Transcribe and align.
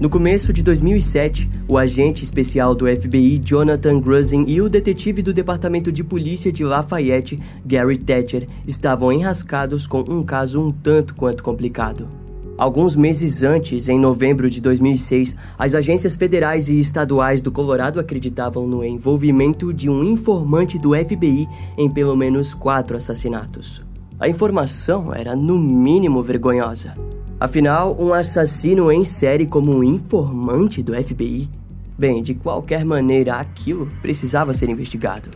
No 0.00 0.08
começo 0.08 0.50
de 0.50 0.62
2007, 0.62 1.46
o 1.68 1.76
agente 1.76 2.24
especial 2.24 2.74
do 2.74 2.86
FBI 2.86 3.38
Jonathan 3.44 4.00
Grusin 4.00 4.46
e 4.48 4.58
o 4.62 4.70
detetive 4.70 5.20
do 5.20 5.30
Departamento 5.30 5.92
de 5.92 6.02
Polícia 6.02 6.50
de 6.50 6.64
Lafayette, 6.64 7.38
Gary 7.66 7.98
Thatcher, 7.98 8.48
estavam 8.66 9.12
enrascados 9.12 9.86
com 9.86 10.02
um 10.08 10.22
caso 10.22 10.58
um 10.58 10.72
tanto 10.72 11.14
quanto 11.14 11.44
complicado. 11.44 12.08
Alguns 12.56 12.96
meses 12.96 13.42
antes, 13.42 13.90
em 13.90 14.00
novembro 14.00 14.48
de 14.48 14.62
2006, 14.62 15.36
as 15.58 15.74
agências 15.74 16.16
federais 16.16 16.70
e 16.70 16.80
estaduais 16.80 17.42
do 17.42 17.52
Colorado 17.52 18.00
acreditavam 18.00 18.66
no 18.66 18.82
envolvimento 18.82 19.70
de 19.70 19.90
um 19.90 20.02
informante 20.02 20.78
do 20.78 20.94
FBI 20.94 21.46
em 21.76 21.90
pelo 21.90 22.16
menos 22.16 22.54
quatro 22.54 22.96
assassinatos. 22.96 23.82
A 24.18 24.26
informação 24.26 25.14
era 25.14 25.36
no 25.36 25.58
mínimo 25.58 26.22
vergonhosa. 26.22 26.94
Afinal, 27.40 27.96
um 27.98 28.12
assassino 28.12 28.92
em 28.92 29.02
série 29.02 29.46
como 29.46 29.74
um 29.74 29.82
informante 29.82 30.82
do 30.82 30.92
FBI? 30.92 31.48
Bem, 31.98 32.22
de 32.22 32.34
qualquer 32.34 32.84
maneira, 32.84 33.36
aquilo 33.36 33.88
precisava 34.02 34.52
ser 34.52 34.68
investigado. 34.68 35.30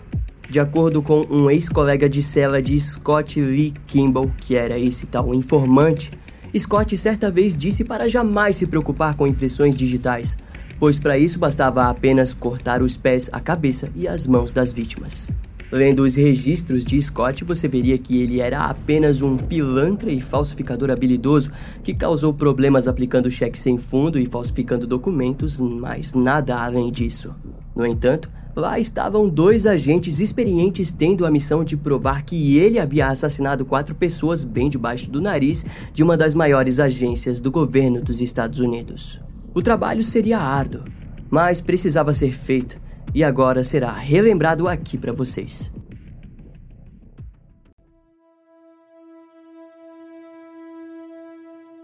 De 0.50 0.60
acordo 0.60 1.00
com 1.00 1.24
um 1.30 1.50
ex-colega 1.50 2.06
de 2.06 2.22
cela 2.22 2.60
de 2.60 2.78
Scott 2.78 3.40
Lee 3.40 3.72
Kimball, 3.86 4.30
que 4.36 4.54
era 4.54 4.78
esse 4.78 5.06
tal 5.06 5.34
informante, 5.34 6.10
Scott 6.54 6.94
certa 6.98 7.30
vez 7.30 7.56
disse 7.56 7.84
para 7.84 8.06
jamais 8.06 8.56
se 8.56 8.66
preocupar 8.66 9.14
com 9.14 9.26
impressões 9.26 9.74
digitais, 9.74 10.36
pois 10.78 10.98
para 10.98 11.16
isso 11.16 11.38
bastava 11.38 11.88
apenas 11.88 12.34
cortar 12.34 12.82
os 12.82 12.98
pés, 12.98 13.30
a 13.32 13.40
cabeça 13.40 13.88
e 13.96 14.06
as 14.06 14.26
mãos 14.26 14.52
das 14.52 14.74
vítimas. 14.74 15.26
Lendo 15.74 16.04
os 16.04 16.14
registros 16.14 16.84
de 16.84 17.02
Scott, 17.02 17.42
você 17.42 17.66
veria 17.66 17.98
que 17.98 18.22
ele 18.22 18.40
era 18.40 18.66
apenas 18.66 19.22
um 19.22 19.36
pilantra 19.36 20.08
e 20.08 20.20
falsificador 20.20 20.88
habilidoso 20.88 21.50
que 21.82 21.92
causou 21.92 22.32
problemas 22.32 22.86
aplicando 22.86 23.28
cheques 23.28 23.60
sem 23.60 23.76
fundo 23.76 24.16
e 24.16 24.24
falsificando 24.24 24.86
documentos, 24.86 25.60
mas 25.60 26.14
nada 26.14 26.62
além 26.62 26.92
disso. 26.92 27.34
No 27.74 27.84
entanto, 27.84 28.30
lá 28.54 28.78
estavam 28.78 29.28
dois 29.28 29.66
agentes 29.66 30.20
experientes 30.20 30.92
tendo 30.92 31.26
a 31.26 31.30
missão 31.30 31.64
de 31.64 31.76
provar 31.76 32.22
que 32.22 32.56
ele 32.56 32.78
havia 32.78 33.08
assassinado 33.08 33.64
quatro 33.64 33.96
pessoas 33.96 34.44
bem 34.44 34.70
debaixo 34.70 35.10
do 35.10 35.20
nariz 35.20 35.66
de 35.92 36.04
uma 36.04 36.16
das 36.16 36.36
maiores 36.36 36.78
agências 36.78 37.40
do 37.40 37.50
governo 37.50 38.00
dos 38.00 38.20
Estados 38.20 38.60
Unidos. 38.60 39.20
O 39.52 39.60
trabalho 39.60 40.04
seria 40.04 40.38
árduo, 40.38 40.84
mas 41.28 41.60
precisava 41.60 42.12
ser 42.12 42.30
feito 42.30 42.84
e 43.14 43.22
agora 43.22 43.62
será 43.62 43.92
relembrado 43.92 44.66
aqui 44.66 44.98
para 44.98 45.12
vocês. 45.12 45.70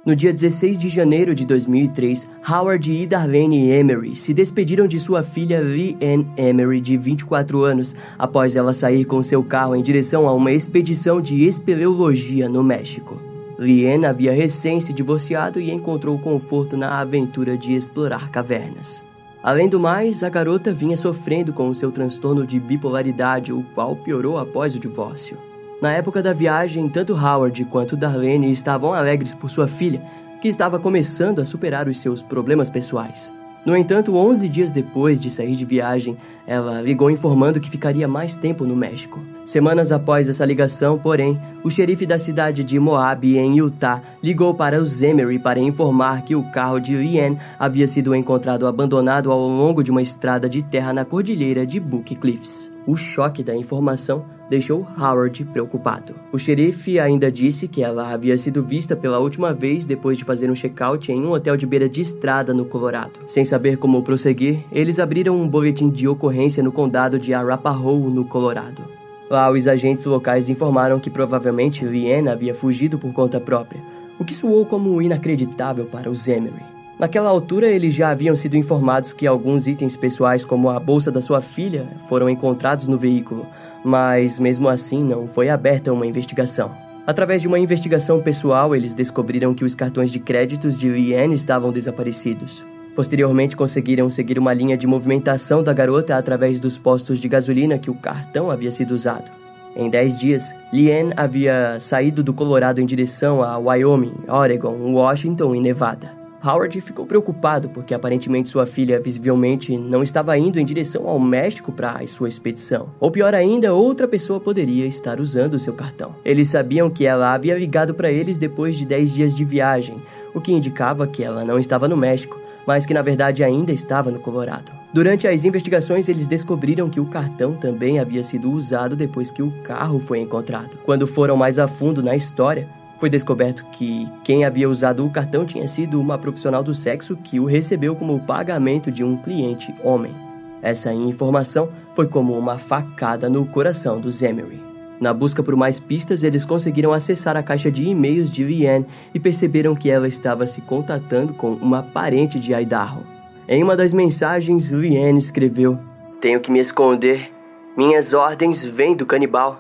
No 0.05 0.17
dia 0.17 0.33
16 0.33 0.79
de 0.79 0.89
janeiro 0.89 1.35
de 1.35 1.45
2003, 1.45 2.27
Howard 2.49 2.91
e 2.91 3.07
Darlene 3.07 3.71
Emery 3.71 4.17
se 4.17 4.33
despediram 4.33 4.89
de 4.89 4.99
sua 4.99 5.23
filha 5.23 5.61
Lee 5.61 5.97
Ann 6.03 6.25
Emery, 6.37 6.81
de 6.81 6.97
24 6.97 7.63
anos, 7.63 7.95
após 8.19 8.57
ela 8.57 8.73
sair 8.73 9.05
com 9.05 9.23
seu 9.23 9.45
carro 9.45 9.77
em 9.77 9.83
direção 9.83 10.27
a 10.27 10.33
uma 10.33 10.51
expedição 10.51 11.21
de 11.21 11.45
espeleologia 11.45 12.49
no 12.49 12.65
México. 12.65 13.21
Ann 13.61 14.09
havia 14.09 14.33
recém 14.33 14.81
se 14.81 14.93
divorciado 14.93 15.61
e 15.61 15.71
encontrou 15.71 16.19
conforto 16.19 16.79
na 16.79 16.99
aventura 16.99 17.57
de 17.59 17.75
explorar 17.75 18.31
cavernas. 18.31 19.05
Além 19.43 19.69
do 19.69 19.81
mais, 19.81 20.23
a 20.23 20.29
garota 20.29 20.73
vinha 20.73 20.97
sofrendo 20.97 21.53
com 21.53 21.69
o 21.69 21.75
seu 21.75 21.91
transtorno 21.91 22.47
de 22.47 22.61
bipolaridade, 22.61 23.53
o 23.53 23.63
qual 23.75 23.97
piorou 23.97 24.39
após 24.39 24.75
o 24.75 24.79
divórcio. 24.79 25.39
Na 25.81 25.93
época 25.93 26.23
da 26.23 26.35
viagem, 26.35 26.87
tanto 26.89 27.15
Howard 27.15 27.65
quanto 27.65 27.97
Darlene 27.97 28.51
estavam 28.51 28.93
alegres 28.93 29.33
por 29.33 29.49
sua 29.49 29.67
filha, 29.67 30.03
que 30.43 30.49
estava 30.49 30.79
começando 30.79 31.41
a 31.41 31.45
superar 31.45 31.89
os 31.89 31.97
seus 31.97 32.23
problemas 32.23 32.69
pessoais. 32.69 33.33
No 33.65 33.77
entanto, 33.77 34.17
11 34.17 34.49
dias 34.49 34.73
depois 34.73 35.21
de 35.21 35.31
sair 35.31 35.55
de 35.55 35.67
viagem, 35.67 36.17
ela 36.47 36.81
ligou 36.81 37.11
informando 37.11 37.61
que 37.61 37.69
ficaria 37.69 38.09
mais 38.09 38.35
tempo 38.35 38.65
no 38.65 38.75
México. 38.75 39.21
Semanas 39.45 39.93
após 39.93 40.29
essa 40.29 40.47
ligação, 40.47 40.97
porém, 40.97 41.39
o 41.63 41.69
xerife 41.69 42.07
da 42.07 42.19
cidade 42.19 42.65
de 42.65 42.79
Moab, 42.79 43.37
em 43.37 43.59
Utah, 43.59 44.03
ligou 44.23 44.55
para 44.55 44.81
os 44.81 45.03
Emery 45.03 45.39
para 45.39 45.61
informar 45.61 46.23
que 46.23 46.35
o 46.35 46.43
carro 46.51 46.81
de 46.81 46.97
Leanne 46.97 47.39
havia 47.59 47.87
sido 47.87 48.15
encontrado 48.15 48.67
abandonado 48.67 49.31
ao 49.31 49.47
longo 49.47 49.83
de 49.83 49.91
uma 49.91 50.01
estrada 50.01 50.49
de 50.49 50.63
terra 50.63 50.93
na 50.95 51.05
cordilheira 51.05 51.67
de 51.67 51.79
Book 51.79 52.17
Cliffs. 52.17 52.71
O 52.87 52.97
choque 52.97 53.43
da 53.43 53.55
informação 53.55 54.25
deixou 54.49 54.87
Howard 54.99 55.45
preocupado. 55.45 56.15
O 56.33 56.39
xerife 56.39 56.99
ainda 56.99 57.31
disse 57.31 57.69
que 57.69 57.83
ela 57.83 58.13
havia 58.13 58.37
sido 58.37 58.67
vista 58.67 58.97
pela 58.97 59.21
última 59.21 59.53
vez 59.53 59.85
depois 59.85 60.19
de 60.19 60.25
fazer 60.25 60.51
um 60.51 60.55
check-out 60.55 61.13
em 61.13 61.21
um 61.21 61.31
hotel 61.31 61.57
de 61.57 61.67
beira 61.67 61.89
de 61.89 62.01
estrada 62.01 62.53
no 62.53 62.65
Colorado. 62.65 63.21
Sem 63.27 63.45
saber 63.45 63.77
como 63.77 64.03
prosseguir, 64.03 64.65
eles 64.73 64.99
abriram 64.99 65.41
um 65.41 65.49
boletim 65.49 65.89
de 65.89 66.09
ocorrência 66.09 66.63
no 66.63 66.73
condado 66.73 67.19
de 67.19 67.33
Arapahoe, 67.33 68.11
no 68.11 68.25
Colorado. 68.25 68.83
Lá, 69.31 69.49
os 69.49 69.69
agentes 69.69 70.05
locais 70.07 70.49
informaram 70.49 70.99
que 70.99 71.09
provavelmente 71.09 71.85
Leanne 71.85 72.29
havia 72.29 72.55
fugido 72.55 72.99
por 72.99 73.13
conta 73.13 73.39
própria, 73.39 73.81
o 74.19 74.25
que 74.25 74.35
soou 74.35 74.67
como 74.67 75.01
inacreditável 75.01 75.85
para 75.87 76.11
os 76.11 76.27
Emery. 76.27 76.80
Naquela 77.01 77.31
altura, 77.31 77.67
eles 77.67 77.95
já 77.95 78.11
haviam 78.11 78.37
sido 78.37 78.59
informados 78.59 79.15
que 79.15 79.27
alguns 79.27 79.67
itens 79.67 79.97
pessoais, 79.97 80.45
como 80.45 80.69
a 80.69 80.79
bolsa 80.79 81.11
da 81.11 81.23
sua 81.23 81.41
filha, 81.41 81.87
foram 82.07 82.29
encontrados 82.29 82.87
no 82.87 82.99
veículo, 82.99 83.47
mas 83.83 84.39
mesmo 84.39 84.69
assim 84.69 85.03
não 85.03 85.27
foi 85.27 85.49
aberta 85.49 85.95
uma 85.95 86.07
investigação. 86.07 86.71
Através 87.07 87.41
de 87.41 87.49
uma 87.49 87.59
investigação 87.59 88.21
pessoal, 88.21 88.77
eles 88.77 88.93
descobriram 88.93 89.55
que 89.55 89.65
os 89.65 89.75
cartões 89.75 90.13
de 90.13 90.19
créditos 90.19 90.77
de 90.77 90.91
Leanne 90.91 91.35
estavam 91.35 91.73
desaparecidos. 91.73 92.63
Posteriormente, 92.95 93.57
conseguiram 93.57 94.11
seguir 94.11 94.39
uma 94.39 94.53
linha 94.53 94.77
de 94.77 94.87
movimentação 94.87 95.63
da 95.63 95.73
garota 95.73 96.19
através 96.19 96.61
dos 96.61 96.77
postos 96.77 97.19
de 97.19 97.31
gasolina 97.31 97.79
que 97.79 97.91
o 97.91 97.95
cartão 97.95 98.51
havia 98.51 98.71
sido 98.71 98.91
usado. 98.91 99.31
Em 99.75 99.89
10 99.89 100.19
dias, 100.19 100.55
Leanne 100.71 101.15
havia 101.17 101.81
saído 101.81 102.23
do 102.23 102.35
Colorado 102.35 102.79
em 102.79 102.85
direção 102.85 103.43
a 103.43 103.57
Wyoming, 103.57 104.13
Oregon, 104.29 104.77
Washington 104.93 105.55
e 105.55 105.61
Nevada. 105.63 106.20
Howard 106.43 106.81
ficou 106.81 107.05
preocupado 107.05 107.69
porque 107.69 107.93
aparentemente 107.93 108.49
sua 108.49 108.65
filha 108.65 108.99
visivelmente 108.99 109.77
não 109.77 110.03
estava 110.03 110.37
indo 110.39 110.59
em 110.59 110.65
direção 110.65 111.07
ao 111.07 111.19
México 111.19 111.71
para 111.71 112.07
sua 112.07 112.29
expedição. 112.29 112.91
Ou 112.99 113.11
pior 113.11 113.35
ainda, 113.35 113.75
outra 113.75 114.09
pessoa 114.09 114.41
poderia 114.41 114.87
estar 114.87 115.21
usando 115.21 115.59
seu 115.59 115.75
cartão. 115.75 116.15
Eles 116.25 116.49
sabiam 116.49 116.89
que 116.89 117.07
ela 117.07 117.35
havia 117.35 117.59
ligado 117.59 117.95
para 117.95 118.11
eles 118.11 118.39
depois 118.39 118.77
de 118.77 118.87
10 118.87 119.15
dias 119.15 119.35
de 119.35 119.45
viagem, 119.45 120.01
o 120.35 120.41
que 120.41 120.53
indicava 120.53 121.07
que 121.07 121.23
ela 121.23 121.45
não 121.45 121.59
estava 121.59 121.87
no 121.87 121.97
México, 121.97 122.41
mas 122.67 122.87
que 122.87 122.95
na 122.95 123.03
verdade 123.03 123.45
ainda 123.45 123.73
estava 123.73 124.11
no 124.11 124.19
Colorado. 124.19 124.71
Durante 124.93 125.29
as 125.29 125.45
investigações, 125.45 126.09
eles 126.09 126.27
descobriram 126.27 126.91
que 126.91 126.99
o 126.99 127.07
cartão 127.07 127.55
também 127.55 128.01
havia 128.01 128.25
sido 128.25 128.51
usado 128.51 128.97
depois 128.97 129.31
que 129.31 129.43
o 129.43 129.53
carro 129.63 130.01
foi 130.01 130.19
encontrado. 130.19 130.79
Quando 130.85 131.07
foram 131.07 131.37
mais 131.37 131.59
a 131.61 131.69
fundo 131.69 132.03
na 132.03 132.17
história, 132.17 132.67
foi 133.01 133.09
descoberto 133.09 133.65
que 133.73 134.07
quem 134.23 134.45
havia 134.45 134.69
usado 134.69 135.07
o 135.07 135.11
cartão 135.11 135.47
tinha 135.47 135.67
sido 135.67 135.99
uma 135.99 136.19
profissional 136.19 136.63
do 136.63 136.75
sexo 136.75 137.17
que 137.17 137.41
o 137.41 137.47
recebeu 137.47 137.97
como 137.97 138.21
pagamento 138.21 138.93
de 138.93 139.03
um 139.03 139.17
cliente 139.17 139.75
homem. 139.83 140.15
Essa 140.61 140.93
informação 140.93 141.71
foi 141.95 142.07
como 142.07 142.39
uma 142.39 142.59
facada 142.59 143.31
no 143.31 143.47
coração 143.47 143.99
dos 143.99 144.21
Emery. 144.21 144.63
Na 145.01 145.15
busca 145.15 145.43
por 145.43 145.57
mais 145.57 145.81
pistas, 145.81 146.23
eles 146.23 146.45
conseguiram 146.45 146.93
acessar 146.93 147.39
a 147.39 147.43
caixa 147.43 147.71
de 147.71 147.85
e-mails 147.85 148.29
de 148.29 148.45
Liane 148.45 148.87
e 149.15 149.19
perceberam 149.19 149.75
que 149.75 149.91
ela 149.91 150.07
estava 150.07 150.47
se 150.47 150.61
contatando 150.61 151.33
com 151.33 151.55
uma 151.55 151.83
parente 151.83 152.39
de 152.39 152.53
Idaho. 152.53 153.03
Em 153.49 153.65
uma 153.65 153.75
das 153.75 153.95
mensagens, 153.95 154.71
Liane 154.71 155.19
escreveu: 155.19 155.79
Tenho 156.21 156.39
que 156.39 156.51
me 156.51 156.59
esconder. 156.59 157.33
Minhas 157.75 158.13
ordens 158.13 158.63
vêm 158.63 158.95
do 158.95 159.07
canibal. 159.07 159.59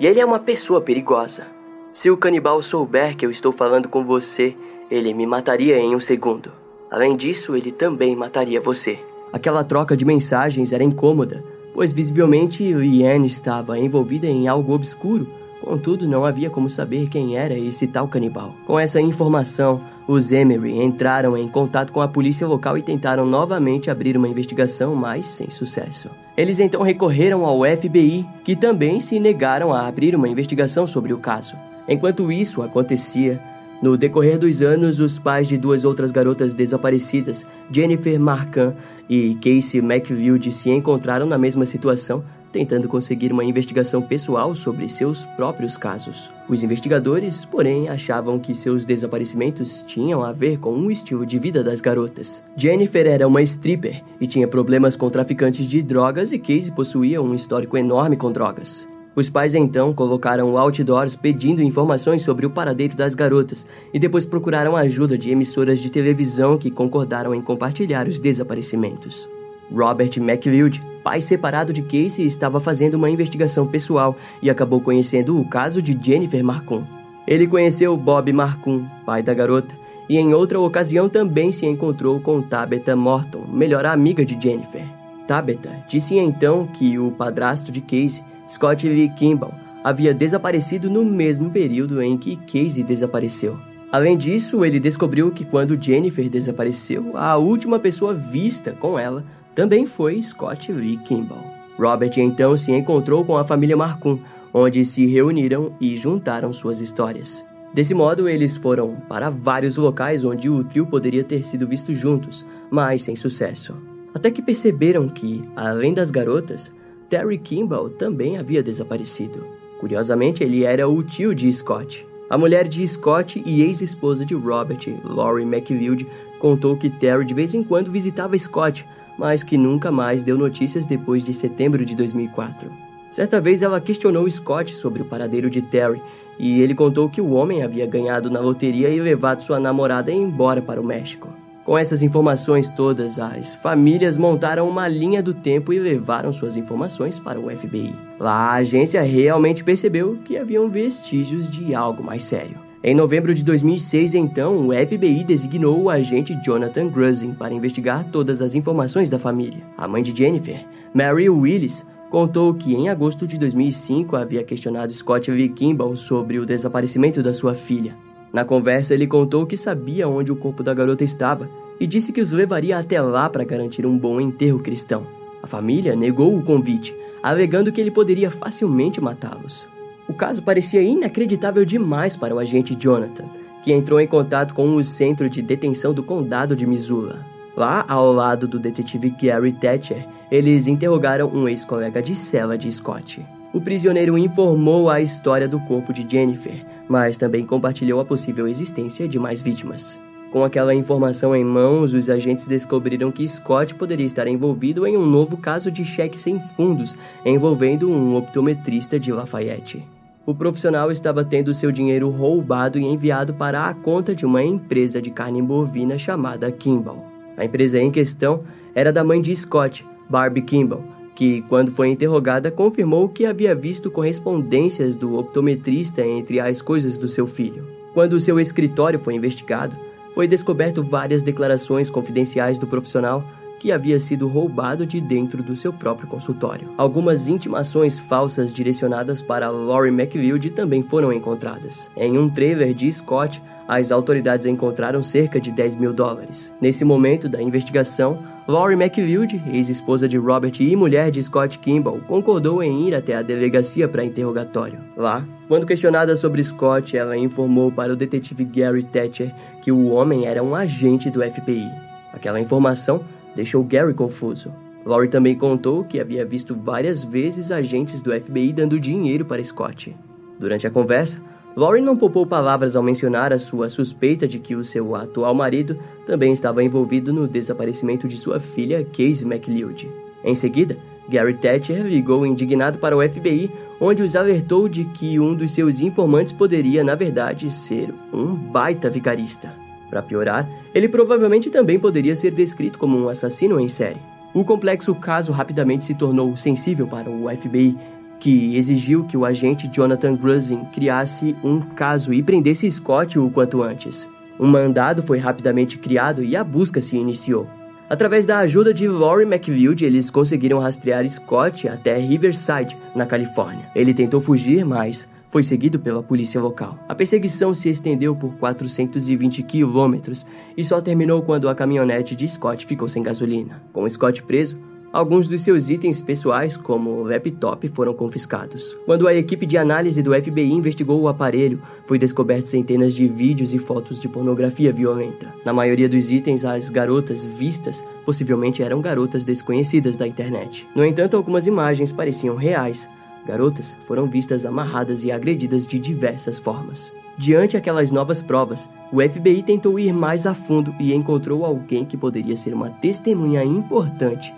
E 0.00 0.08
ele 0.08 0.18
é 0.18 0.24
uma 0.24 0.40
pessoa 0.40 0.80
perigosa. 0.80 1.59
Se 1.92 2.08
o 2.08 2.16
canibal 2.16 2.62
souber 2.62 3.16
que 3.16 3.26
eu 3.26 3.32
estou 3.32 3.50
falando 3.50 3.88
com 3.88 4.04
você, 4.04 4.54
ele 4.88 5.12
me 5.12 5.26
mataria 5.26 5.76
em 5.76 5.96
um 5.96 5.98
segundo. 5.98 6.52
Além 6.88 7.16
disso, 7.16 7.56
ele 7.56 7.72
também 7.72 8.14
mataria 8.14 8.60
você. 8.60 9.00
Aquela 9.32 9.64
troca 9.64 9.96
de 9.96 10.04
mensagens 10.04 10.72
era 10.72 10.84
incômoda, 10.84 11.44
pois 11.74 11.92
visivelmente 11.92 12.72
Liane 12.72 13.26
estava 13.26 13.76
envolvida 13.76 14.28
em 14.28 14.46
algo 14.46 14.72
obscuro. 14.72 15.26
Contudo, 15.60 16.06
não 16.06 16.24
havia 16.24 16.48
como 16.48 16.70
saber 16.70 17.08
quem 17.08 17.36
era 17.36 17.58
esse 17.58 17.88
tal 17.88 18.06
canibal. 18.06 18.54
Com 18.68 18.78
essa 18.78 19.00
informação, 19.00 19.80
os 20.06 20.30
Emery 20.30 20.80
entraram 20.80 21.36
em 21.36 21.48
contato 21.48 21.92
com 21.92 22.00
a 22.00 22.08
polícia 22.08 22.46
local 22.46 22.78
e 22.78 22.82
tentaram 22.82 23.26
novamente 23.26 23.90
abrir 23.90 24.16
uma 24.16 24.28
investigação, 24.28 24.94
mas 24.94 25.26
sem 25.26 25.50
sucesso. 25.50 26.08
Eles 26.36 26.60
então 26.60 26.82
recorreram 26.82 27.44
ao 27.44 27.62
FBI, 27.64 28.24
que 28.44 28.54
também 28.54 29.00
se 29.00 29.18
negaram 29.18 29.72
a 29.72 29.88
abrir 29.88 30.14
uma 30.14 30.28
investigação 30.28 30.86
sobre 30.86 31.12
o 31.12 31.18
caso. 31.18 31.56
Enquanto 31.90 32.30
isso 32.30 32.62
acontecia, 32.62 33.40
No 33.82 33.96
decorrer 33.96 34.38
dos 34.38 34.60
anos, 34.60 35.00
os 35.00 35.18
pais 35.18 35.48
de 35.48 35.56
duas 35.56 35.86
outras 35.86 36.10
garotas 36.10 36.54
desaparecidas, 36.54 37.46
Jennifer 37.70 38.20
Marcan 38.20 38.74
e 39.08 39.34
Casey 39.36 39.80
McField, 39.80 40.52
se 40.52 40.68
encontraram 40.68 41.24
na 41.24 41.38
mesma 41.38 41.64
situação, 41.64 42.22
tentando 42.52 42.86
conseguir 42.88 43.32
uma 43.32 43.42
investigação 43.42 44.02
pessoal 44.02 44.54
sobre 44.54 44.86
seus 44.86 45.24
próprios 45.24 45.78
casos. 45.78 46.30
Os 46.46 46.62
investigadores, 46.62 47.46
porém, 47.46 47.88
achavam 47.88 48.38
que 48.38 48.54
seus 48.54 48.84
desaparecimentos 48.84 49.82
tinham 49.86 50.22
a 50.22 50.30
ver 50.30 50.58
com 50.58 50.74
o 50.74 50.90
estilo 50.90 51.24
de 51.24 51.38
vida 51.38 51.64
das 51.64 51.80
garotas. 51.80 52.42
Jennifer 52.54 53.06
era 53.06 53.26
uma 53.26 53.40
stripper 53.40 54.02
e 54.20 54.26
tinha 54.26 54.46
problemas 54.46 54.94
com 54.94 55.08
traficantes 55.08 55.64
de 55.64 55.82
drogas 55.82 56.32
e 56.32 56.38
Casey 56.38 56.70
possuía 56.70 57.22
um 57.22 57.34
histórico 57.34 57.78
enorme 57.78 58.18
com 58.18 58.30
drogas. 58.30 58.86
Os 59.14 59.28
pais 59.28 59.54
então 59.54 59.92
colocaram 59.92 60.56
outdoors 60.56 61.16
pedindo 61.16 61.62
informações 61.62 62.22
sobre 62.22 62.46
o 62.46 62.50
paradeiro 62.50 62.96
das 62.96 63.14
garotas 63.14 63.66
e 63.92 63.98
depois 63.98 64.24
procuraram 64.24 64.76
a 64.76 64.80
ajuda 64.80 65.18
de 65.18 65.30
emissoras 65.30 65.80
de 65.80 65.90
televisão 65.90 66.56
que 66.56 66.70
concordaram 66.70 67.34
em 67.34 67.42
compartilhar 67.42 68.06
os 68.06 68.18
desaparecimentos. 68.18 69.28
Robert 69.72 70.10
McLeod, 70.16 70.82
pai 71.02 71.20
separado 71.20 71.72
de 71.72 71.82
Casey, 71.82 72.24
estava 72.24 72.60
fazendo 72.60 72.94
uma 72.94 73.10
investigação 73.10 73.66
pessoal 73.66 74.16
e 74.42 74.48
acabou 74.48 74.80
conhecendo 74.80 75.40
o 75.40 75.48
caso 75.48 75.82
de 75.82 75.98
Jennifer 76.00 76.42
Marcum. 76.44 76.82
Ele 77.26 77.46
conheceu 77.46 77.96
Bob 77.96 78.32
Marcum, 78.32 78.84
pai 79.04 79.22
da 79.22 79.34
garota, 79.34 79.74
e 80.08 80.18
em 80.18 80.34
outra 80.34 80.58
ocasião 80.58 81.08
também 81.08 81.52
se 81.52 81.66
encontrou 81.66 82.18
com 82.18 82.42
Tabitha 82.42 82.96
Morton, 82.96 83.44
melhor 83.48 83.86
amiga 83.86 84.24
de 84.24 84.36
Jennifer. 84.40 84.84
Tabitha 85.26 85.70
disse 85.88 86.16
então 86.16 86.66
que 86.66 86.98
o 86.98 87.12
padrasto 87.12 87.70
de 87.70 87.80
Casey 87.80 88.24
Scott 88.50 88.88
Lee 88.88 89.08
Kimball 89.10 89.54
havia 89.84 90.12
desaparecido 90.12 90.90
no 90.90 91.04
mesmo 91.04 91.50
período 91.50 92.02
em 92.02 92.18
que 92.18 92.36
Casey 92.36 92.82
desapareceu. 92.82 93.56
Além 93.92 94.18
disso, 94.18 94.64
ele 94.64 94.80
descobriu 94.80 95.30
que 95.30 95.44
quando 95.44 95.80
Jennifer 95.80 96.28
desapareceu, 96.28 97.16
a 97.16 97.36
última 97.36 97.78
pessoa 97.78 98.12
vista 98.12 98.72
com 98.72 98.98
ela 98.98 99.24
também 99.54 99.86
foi 99.86 100.20
Scott 100.20 100.72
Lee 100.72 100.96
Kimball. 100.98 101.44
Robert 101.78 102.12
então 102.16 102.56
se 102.56 102.72
encontrou 102.72 103.24
com 103.24 103.36
a 103.36 103.44
família 103.44 103.76
Marcum, 103.76 104.18
onde 104.52 104.84
se 104.84 105.06
reuniram 105.06 105.76
e 105.80 105.94
juntaram 105.96 106.52
suas 106.52 106.80
histórias. 106.80 107.44
Desse 107.72 107.94
modo, 107.94 108.28
eles 108.28 108.56
foram 108.56 108.96
para 109.08 109.30
vários 109.30 109.76
locais 109.76 110.24
onde 110.24 110.50
o 110.50 110.64
trio 110.64 110.86
poderia 110.86 111.22
ter 111.22 111.46
sido 111.46 111.68
visto 111.68 111.94
juntos, 111.94 112.44
mas 112.68 113.02
sem 113.02 113.14
sucesso. 113.14 113.76
Até 114.12 114.28
que 114.28 114.42
perceberam 114.42 115.08
que, 115.08 115.48
além 115.54 115.94
das 115.94 116.10
garotas, 116.10 116.72
Terry 117.10 117.38
Kimball 117.38 117.90
também 117.90 118.38
havia 118.38 118.62
desaparecido. 118.62 119.44
Curiosamente, 119.80 120.44
ele 120.44 120.62
era 120.62 120.88
o 120.88 121.02
tio 121.02 121.34
de 121.34 121.52
Scott. 121.52 122.06
A 122.30 122.38
mulher 122.38 122.68
de 122.68 122.86
Scott 122.86 123.42
e 123.44 123.62
ex-esposa 123.62 124.24
de 124.24 124.32
Robert, 124.36 124.78
Laurie 125.04 125.44
McLeod, 125.44 126.06
contou 126.38 126.76
que 126.76 126.88
Terry 126.88 127.24
de 127.24 127.34
vez 127.34 127.52
em 127.52 127.64
quando 127.64 127.90
visitava 127.90 128.38
Scott, 128.38 128.86
mas 129.18 129.42
que 129.42 129.58
nunca 129.58 129.90
mais 129.90 130.22
deu 130.22 130.38
notícias 130.38 130.86
depois 130.86 131.24
de 131.24 131.34
setembro 131.34 131.84
de 131.84 131.96
2004. 131.96 132.70
Certa 133.10 133.40
vez 133.40 133.60
ela 133.60 133.80
questionou 133.80 134.30
Scott 134.30 134.76
sobre 134.76 135.02
o 135.02 135.04
paradeiro 135.04 135.50
de 135.50 135.60
Terry 135.60 136.00
e 136.38 136.62
ele 136.62 136.76
contou 136.76 137.10
que 137.10 137.20
o 137.20 137.32
homem 137.32 137.64
havia 137.64 137.86
ganhado 137.86 138.30
na 138.30 138.38
loteria 138.38 138.88
e 138.88 139.00
levado 139.00 139.42
sua 139.42 139.58
namorada 139.58 140.12
embora 140.12 140.62
para 140.62 140.80
o 140.80 140.84
México. 140.84 141.39
Com 141.64 141.76
essas 141.76 142.02
informações 142.02 142.68
todas, 142.70 143.18
as 143.18 143.54
famílias 143.54 144.16
montaram 144.16 144.68
uma 144.68 144.88
linha 144.88 145.22
do 145.22 145.34
tempo 145.34 145.72
e 145.72 145.78
levaram 145.78 146.32
suas 146.32 146.56
informações 146.56 147.18
para 147.18 147.38
o 147.38 147.54
FBI. 147.54 147.94
Lá, 148.18 148.52
a 148.52 148.54
agência 148.54 149.02
realmente 149.02 149.62
percebeu 149.62 150.18
que 150.24 150.38
haviam 150.38 150.70
vestígios 150.70 151.48
de 151.48 151.74
algo 151.74 152.02
mais 152.02 152.24
sério. 152.24 152.56
Em 152.82 152.94
novembro 152.94 153.34
de 153.34 153.44
2006, 153.44 154.14
então, 154.14 154.66
o 154.66 154.72
FBI 154.72 155.22
designou 155.22 155.82
o 155.82 155.90
agente 155.90 156.34
Jonathan 156.42 156.88
Grusin 156.88 157.32
para 157.32 157.52
investigar 157.52 158.06
todas 158.06 158.40
as 158.40 158.54
informações 158.54 159.10
da 159.10 159.18
família. 159.18 159.62
A 159.76 159.86
mãe 159.86 160.02
de 160.02 160.16
Jennifer, 160.16 160.66
Mary 160.94 161.28
Willis, 161.28 161.86
contou 162.08 162.54
que 162.54 162.74
em 162.74 162.88
agosto 162.88 163.26
de 163.26 163.36
2005 163.36 164.16
havia 164.16 164.42
questionado 164.42 164.92
Scott 164.94 165.30
Lee 165.30 165.50
Kimball 165.50 165.94
sobre 165.94 166.38
o 166.38 166.46
desaparecimento 166.46 167.22
da 167.22 167.34
sua 167.34 167.52
filha. 167.52 167.94
Na 168.32 168.44
conversa, 168.44 168.94
ele 168.94 169.06
contou 169.06 169.46
que 169.46 169.56
sabia 169.56 170.08
onde 170.08 170.30
o 170.30 170.36
corpo 170.36 170.62
da 170.62 170.72
garota 170.72 171.02
estava 171.02 171.48
e 171.80 171.86
disse 171.86 172.12
que 172.12 172.20
os 172.20 172.30
levaria 172.30 172.78
até 172.78 173.00
lá 173.00 173.28
para 173.28 173.44
garantir 173.44 173.84
um 173.84 173.98
bom 173.98 174.20
enterro 174.20 174.60
cristão. 174.60 175.06
A 175.42 175.46
família 175.46 175.96
negou 175.96 176.36
o 176.36 176.42
convite, 176.42 176.94
alegando 177.22 177.72
que 177.72 177.80
ele 177.80 177.90
poderia 177.90 178.30
facilmente 178.30 179.00
matá-los. 179.00 179.66
O 180.08 180.12
caso 180.12 180.42
parecia 180.42 180.82
inacreditável 180.82 181.64
demais 181.64 182.16
para 182.16 182.34
o 182.34 182.38
agente 182.38 182.76
Jonathan, 182.78 183.24
que 183.64 183.72
entrou 183.72 184.00
em 184.00 184.06
contato 184.06 184.54
com 184.54 184.74
o 184.74 184.84
centro 184.84 185.28
de 185.28 185.40
detenção 185.42 185.92
do 185.92 186.02
condado 186.02 186.54
de 186.54 186.66
Missoula. 186.66 187.24
Lá, 187.56 187.84
ao 187.88 188.12
lado 188.12 188.46
do 188.46 188.58
detetive 188.58 189.10
Gary 189.10 189.52
Thatcher, 189.52 190.06
eles 190.30 190.66
interrogaram 190.66 191.30
um 191.32 191.48
ex-colega 191.48 192.00
de 192.00 192.14
cela 192.14 192.56
de 192.56 192.70
Scott. 192.70 193.24
O 193.52 193.60
prisioneiro 193.60 194.16
informou 194.16 194.88
a 194.88 195.00
história 195.00 195.48
do 195.48 195.58
corpo 195.60 195.92
de 195.92 196.06
Jennifer, 196.08 196.64
mas 196.90 197.16
também 197.16 197.46
compartilhou 197.46 198.00
a 198.00 198.04
possível 198.04 198.48
existência 198.48 199.06
de 199.06 199.16
mais 199.16 199.40
vítimas. 199.40 200.00
Com 200.32 200.44
aquela 200.44 200.74
informação 200.74 201.34
em 201.36 201.44
mãos, 201.44 201.94
os 201.94 202.10
agentes 202.10 202.48
descobriram 202.48 203.12
que 203.12 203.26
Scott 203.26 203.76
poderia 203.76 204.06
estar 204.06 204.26
envolvido 204.26 204.84
em 204.84 204.96
um 204.96 205.06
novo 205.06 205.36
caso 205.36 205.70
de 205.70 205.84
cheque 205.84 206.18
sem 206.18 206.40
fundos 206.40 206.96
envolvendo 207.24 207.88
um 207.88 208.16
optometrista 208.16 208.98
de 208.98 209.12
Lafayette. 209.12 209.86
O 210.26 210.34
profissional 210.34 210.90
estava 210.90 211.24
tendo 211.24 211.54
seu 211.54 211.70
dinheiro 211.70 212.10
roubado 212.10 212.76
e 212.76 212.84
enviado 212.84 213.34
para 213.34 213.66
a 213.66 213.74
conta 213.74 214.12
de 214.12 214.26
uma 214.26 214.42
empresa 214.42 215.00
de 215.00 215.12
carne 215.12 215.40
bovina 215.40 215.96
chamada 215.96 216.50
Kimball. 216.50 217.04
A 217.36 217.44
empresa 217.44 217.80
em 217.80 217.90
questão 217.90 218.42
era 218.74 218.92
da 218.92 219.04
mãe 219.04 219.22
de 219.22 219.34
Scott, 219.34 219.86
Barbie 220.08 220.42
Kimball, 220.42 220.84
que, 221.20 221.42
quando 221.50 221.70
foi 221.70 221.90
interrogada, 221.90 222.50
confirmou 222.50 223.06
que 223.06 223.26
havia 223.26 223.54
visto 223.54 223.90
correspondências 223.90 224.96
do 224.96 225.18
optometrista 225.18 226.00
entre 226.00 226.40
as 226.40 226.62
coisas 226.62 226.96
do 226.96 227.10
seu 227.10 227.26
filho. 227.26 227.68
Quando 227.92 228.18
seu 228.18 228.40
escritório 228.40 228.98
foi 228.98 229.16
investigado, 229.16 229.76
foi 230.14 230.26
descoberto 230.26 230.82
várias 230.82 231.20
declarações 231.20 231.90
confidenciais 231.90 232.58
do 232.58 232.66
profissional 232.66 233.22
que 233.58 233.70
havia 233.70 234.00
sido 234.00 234.26
roubado 234.28 234.86
de 234.86 234.98
dentro 234.98 235.42
do 235.42 235.54
seu 235.54 235.74
próprio 235.74 236.08
consultório. 236.08 236.70
Algumas 236.78 237.28
intimações 237.28 237.98
falsas 237.98 238.50
direcionadas 238.50 239.20
para 239.20 239.50
Laurie 239.50 239.92
McLeod 239.92 240.48
também 240.52 240.82
foram 240.82 241.12
encontradas. 241.12 241.86
Em 241.98 242.16
um 242.16 242.30
trailer 242.30 242.72
de 242.72 242.90
Scott, 242.90 243.42
as 243.78 243.92
autoridades 243.92 244.46
encontraram 244.46 245.00
cerca 245.00 245.40
de 245.40 245.52
10 245.52 245.76
mil 245.76 245.92
dólares. 245.92 246.52
Nesse 246.60 246.84
momento 246.84 247.28
da 247.28 247.40
investigação, 247.40 248.18
Laurie 248.48 248.76
McLeod, 248.76 249.40
ex-esposa 249.52 250.08
de 250.08 250.16
Robert 250.16 250.54
e 250.58 250.74
mulher 250.74 251.12
de 251.12 251.22
Scott 251.22 251.56
Kimball, 251.60 252.00
concordou 252.00 252.64
em 252.64 252.88
ir 252.88 252.96
até 252.96 253.14
a 253.14 253.22
delegacia 253.22 253.86
para 253.86 254.04
interrogatório. 254.04 254.80
Lá, 254.96 255.24
quando 255.46 255.66
questionada 255.66 256.16
sobre 256.16 256.42
Scott, 256.42 256.96
ela 256.96 257.16
informou 257.16 257.70
para 257.70 257.92
o 257.92 257.96
detetive 257.96 258.44
Gary 258.44 258.82
Thatcher 258.82 259.32
que 259.62 259.70
o 259.70 259.92
homem 259.92 260.26
era 260.26 260.42
um 260.42 260.56
agente 260.56 261.08
do 261.08 261.22
FBI. 261.22 261.70
Aquela 262.12 262.40
informação 262.40 263.04
deixou 263.36 263.62
Gary 263.62 263.94
confuso. 263.94 264.52
Laurie 264.84 265.08
também 265.08 265.38
contou 265.38 265.84
que 265.84 266.00
havia 266.00 266.24
visto 266.24 266.58
várias 266.60 267.04
vezes 267.04 267.52
agentes 267.52 268.00
do 268.00 268.10
FBI 268.20 268.52
dando 268.52 268.80
dinheiro 268.80 269.24
para 269.24 269.44
Scott. 269.44 269.96
Durante 270.40 270.66
a 270.66 270.70
conversa, 270.70 271.20
Laurie 271.56 271.82
não 271.82 271.96
poupou 271.96 272.24
palavras 272.24 272.76
ao 272.76 272.82
mencionar 272.82 273.32
a 273.32 273.38
sua 273.38 273.68
suspeita 273.68 274.26
de 274.26 274.38
que 274.38 274.54
o 274.54 274.62
seu 274.62 274.94
atual 274.94 275.34
marido 275.34 275.78
também 276.06 276.32
estava 276.32 276.62
envolvido 276.62 277.12
no 277.12 277.26
desaparecimento 277.26 278.06
de 278.06 278.16
sua 278.16 278.38
filha, 278.38 278.84
Casey 278.84 279.26
McLeod. 279.26 279.90
Em 280.24 280.34
seguida, 280.34 280.76
Gary 281.08 281.34
Thatcher 281.34 281.84
ligou 281.84 282.24
indignado 282.24 282.78
para 282.78 282.96
o 282.96 283.02
FBI, 283.02 283.50
onde 283.80 284.02
os 284.02 284.14
alertou 284.14 284.68
de 284.68 284.84
que 284.84 285.18
um 285.18 285.34
dos 285.34 285.50
seus 285.52 285.80
informantes 285.80 286.32
poderia, 286.32 286.84
na 286.84 286.94
verdade, 286.94 287.50
ser 287.50 287.92
um 288.12 288.34
baita 288.34 288.88
vigarista. 288.88 289.52
Para 289.88 290.02
piorar, 290.02 290.48
ele 290.72 290.88
provavelmente 290.88 291.50
também 291.50 291.80
poderia 291.80 292.14
ser 292.14 292.30
descrito 292.30 292.78
como 292.78 292.96
um 292.96 293.08
assassino 293.08 293.58
em 293.58 293.66
série. 293.66 294.00
O 294.32 294.44
complexo 294.44 294.94
caso 294.94 295.32
rapidamente 295.32 295.84
se 295.84 295.94
tornou 295.94 296.36
sensível 296.36 296.86
para 296.86 297.10
o 297.10 297.28
FBI, 297.36 297.76
que 298.20 298.56
exigiu 298.56 299.04
que 299.04 299.16
o 299.16 299.24
agente 299.24 299.66
Jonathan 299.66 300.14
Grusin 300.14 300.64
criasse 300.72 301.34
um 301.42 301.60
caso 301.60 302.12
e 302.12 302.22
prendesse 302.22 302.70
Scott 302.70 303.18
o 303.18 303.30
quanto 303.30 303.62
antes. 303.62 304.08
Um 304.38 304.46
mandado 304.46 305.02
foi 305.02 305.18
rapidamente 305.18 305.78
criado 305.78 306.22
e 306.22 306.36
a 306.36 306.44
busca 306.44 306.80
se 306.80 306.96
iniciou. 306.96 307.48
Através 307.88 308.24
da 308.24 308.38
ajuda 308.38 308.72
de 308.72 308.86
Laurie 308.86 309.26
McLeod, 309.26 309.84
eles 309.84 310.10
conseguiram 310.10 310.60
rastrear 310.60 311.06
Scott 311.08 311.66
até 311.68 311.96
Riverside, 311.98 312.76
na 312.94 313.04
Califórnia. 313.04 313.68
Ele 313.74 313.92
tentou 313.92 314.20
fugir, 314.20 314.64
mas 314.64 315.08
foi 315.26 315.42
seguido 315.42 315.78
pela 315.78 316.02
polícia 316.02 316.40
local. 316.40 316.78
A 316.88 316.94
perseguição 316.94 317.54
se 317.54 317.68
estendeu 317.68 318.14
por 318.14 318.34
420 318.34 319.42
quilômetros 319.42 320.26
e 320.56 320.64
só 320.64 320.80
terminou 320.80 321.22
quando 321.22 321.48
a 321.48 321.54
caminhonete 321.54 322.14
de 322.14 322.28
Scott 322.28 322.64
ficou 322.64 322.88
sem 322.88 323.02
gasolina. 323.02 323.62
Com 323.72 323.88
Scott 323.88 324.22
preso, 324.22 324.58
Alguns 324.92 325.28
dos 325.28 325.42
seus 325.42 325.68
itens 325.68 326.02
pessoais, 326.02 326.56
como 326.56 326.90
o 326.90 327.04
laptop, 327.04 327.68
foram 327.68 327.94
confiscados. 327.94 328.76
Quando 328.84 329.06
a 329.06 329.14
equipe 329.14 329.46
de 329.46 329.56
análise 329.56 330.02
do 330.02 330.12
FBI 330.12 330.50
investigou 330.50 331.00
o 331.00 331.06
aparelho, 331.06 331.62
foi 331.86 331.96
descoberto 331.96 332.46
centenas 332.46 332.92
de 332.92 333.06
vídeos 333.06 333.54
e 333.54 333.58
fotos 333.58 334.00
de 334.00 334.08
pornografia 334.08 334.72
violenta. 334.72 335.32
Na 335.44 335.52
maioria 335.52 335.88
dos 335.88 336.10
itens, 336.10 336.44
as 336.44 336.68
garotas 336.70 337.24
vistas 337.24 337.84
possivelmente 338.04 338.64
eram 338.64 338.80
garotas 338.80 339.24
desconhecidas 339.24 339.96
da 339.96 340.08
internet. 340.08 340.66
No 340.74 340.84
entanto, 340.84 341.16
algumas 341.16 341.46
imagens 341.46 341.92
pareciam 341.92 342.34
reais. 342.34 342.88
Garotas 343.24 343.76
foram 343.86 344.06
vistas 344.06 344.44
amarradas 344.44 345.04
e 345.04 345.12
agredidas 345.12 345.68
de 345.68 345.78
diversas 345.78 346.40
formas. 346.40 346.92
Diante 347.16 347.56
aquelas 347.56 347.92
novas 347.92 348.20
provas, 348.20 348.68
o 348.90 349.00
FBI 349.00 349.44
tentou 349.44 349.78
ir 349.78 349.92
mais 349.92 350.26
a 350.26 350.34
fundo 350.34 350.74
e 350.80 350.92
encontrou 350.92 351.44
alguém 351.44 351.84
que 351.84 351.96
poderia 351.96 352.34
ser 352.34 352.52
uma 352.54 352.70
testemunha 352.70 353.44
importante 353.44 354.34